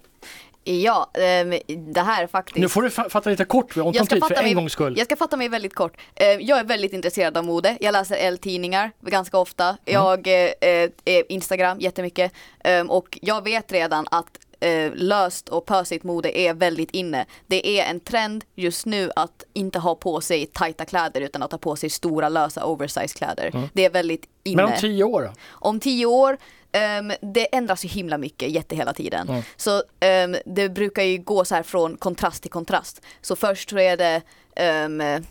Ja, 0.64 1.12
ehm, 1.14 1.54
det 1.94 2.02
här 2.02 2.28
faktiskt. 2.28 2.58
Nu 2.58 2.70
får 2.70 2.82
du 2.82 2.90
fa- 2.90 3.10
fatta 3.10 3.30
lite 3.30 3.46
kort, 3.46 3.78
vi 3.78 3.80
har 3.82 3.88
ont 3.88 4.00
om 4.00 4.08
tid 4.08 4.20
för 4.24 4.30
fatta 4.30 4.40
en 4.42 4.46
mig- 4.46 4.54
gångs 4.54 4.72
skull. 4.74 4.94
Jag 4.98 5.06
ska 5.06 5.16
fatta 5.16 5.38
mig 5.38 5.50
väldigt 5.50 5.74
kort. 5.76 5.98
Eh, 6.16 6.26
Jag 6.28 6.60
är 6.60 6.64
väldigt 6.64 6.94
intresserad 6.94 7.38
av 7.38 7.46
mode. 7.46 7.78
Jag 7.82 7.92
läser 7.94 8.16
L-tidningar 8.16 8.92
ganska 9.02 9.38
ofta. 9.38 9.78
Jag 9.86 10.28
eh, 10.28 10.34
eh, 10.34 10.90
är 11.06 11.32
Instagram 11.32 11.80
jättemycket. 11.80 12.32
Ehm, 12.64 12.90
Och 12.90 13.20
jag 13.22 13.44
vet 13.44 13.72
redan 13.72 14.06
att 14.12 14.40
eh, 14.60 14.92
löst 14.96 15.50
och 15.50 15.66
pösigt 15.66 16.04
mode 16.04 16.40
är 16.40 16.54
väldigt 16.54 16.92
inne. 16.92 17.26
Det 17.48 17.80
är 17.80 17.90
en 17.90 18.00
trend 18.00 18.44
just 18.56 18.86
nu 18.86 19.12
att 19.16 19.44
inte 19.54 19.80
ha 19.80 19.96
på 19.96 20.22
sig 20.22 20.46
tajta 20.46 20.86
kläder 20.86 21.22
utan 21.22 21.44
att 21.44 21.52
ha 21.52 21.58
på 21.60 21.76
sig 21.76 21.90
stora 21.90 22.30
lösa 22.30 22.66
oversize 22.66 23.18
kläder. 23.18 23.70
Det 23.74 23.86
är 23.86 23.90
väldigt 23.90 24.26
inne. 24.44 24.56
Men 24.64 24.66
om 24.74 24.80
tio 24.80 25.04
år 25.04 25.22
då? 25.22 25.30
Om 25.50 25.80
tio 25.80 26.06
år, 26.06 26.38
ehm, 26.74 27.12
det 27.22 27.56
ändras 27.56 27.86
ju 27.86 27.90
himla 27.90 28.18
mycket 28.18 28.50
jätte 28.50 28.76
hela 28.76 28.94
tiden. 28.94 29.30
Mm. 29.30 29.42
Så 29.56 29.84
ehm, 30.00 30.36
det 30.46 30.70
brukar 30.70 31.04
ju 31.04 31.18
gå 31.18 31.46
så 31.46 31.56
här 31.56 31.64
från 31.64 31.98
kontrast 31.98 32.42
till 32.42 32.52
kontrast. 32.52 33.02
Så 33.22 33.36
först 33.36 33.70
så 33.70 33.80
är 33.80 33.98
det 33.98 34.22
ehm, 34.56 35.24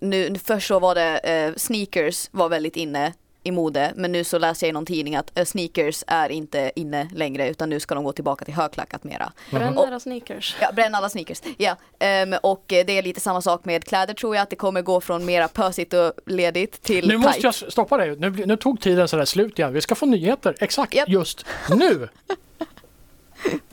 nu, 0.00 0.34
först 0.44 0.68
så 0.68 0.78
var 0.78 0.94
det 0.94 1.18
eh, 1.18 1.54
sneakers 1.56 2.28
var 2.32 2.48
väldigt 2.48 2.76
inne 2.76 3.12
i 3.42 3.50
mode 3.50 3.92
men 3.96 4.12
nu 4.12 4.24
så 4.24 4.38
läser 4.38 4.66
jag 4.66 4.68
i 4.68 4.72
någon 4.72 4.86
tidning 4.86 5.16
att 5.16 5.38
eh, 5.38 5.44
sneakers 5.44 6.04
är 6.06 6.28
inte 6.28 6.72
inne 6.76 7.08
längre 7.14 7.48
utan 7.48 7.70
nu 7.70 7.80
ska 7.80 7.94
de 7.94 8.04
gå 8.04 8.12
tillbaka 8.12 8.44
till 8.44 8.54
högklackat 8.54 9.04
mera. 9.04 9.32
Bränn 9.50 9.78
era 9.78 10.00
sneakers. 10.00 10.56
Ja, 10.60 10.72
bränn 10.72 10.94
alla 10.94 11.08
sneakers. 11.08 11.42
Ja, 11.58 11.76
ehm, 11.98 12.34
och 12.42 12.72
eh, 12.72 12.86
det 12.86 12.98
är 12.98 13.02
lite 13.02 13.20
samma 13.20 13.42
sak 13.42 13.64
med 13.64 13.84
kläder 13.84 14.14
tror 14.14 14.36
jag 14.36 14.42
att 14.42 14.50
det 14.50 14.56
kommer 14.56 14.82
gå 14.82 15.00
från 15.00 15.24
mera 15.24 15.48
pösigt 15.48 15.92
och 15.94 16.12
ledigt 16.26 16.82
till 16.82 17.08
Nu 17.08 17.16
måste 17.16 17.32
tight. 17.32 17.44
jag 17.44 17.72
stoppa 17.72 17.96
dig. 17.96 18.16
Nu, 18.18 18.30
nu 18.46 18.56
tog 18.56 18.80
tiden 18.80 19.08
sådär 19.08 19.24
slut 19.24 19.58
igen. 19.58 19.72
Vi 19.72 19.80
ska 19.80 19.94
få 19.94 20.06
nyheter 20.06 20.54
exakt 20.60 20.94
Japp. 20.94 21.08
just 21.08 21.46
nu. 21.70 22.08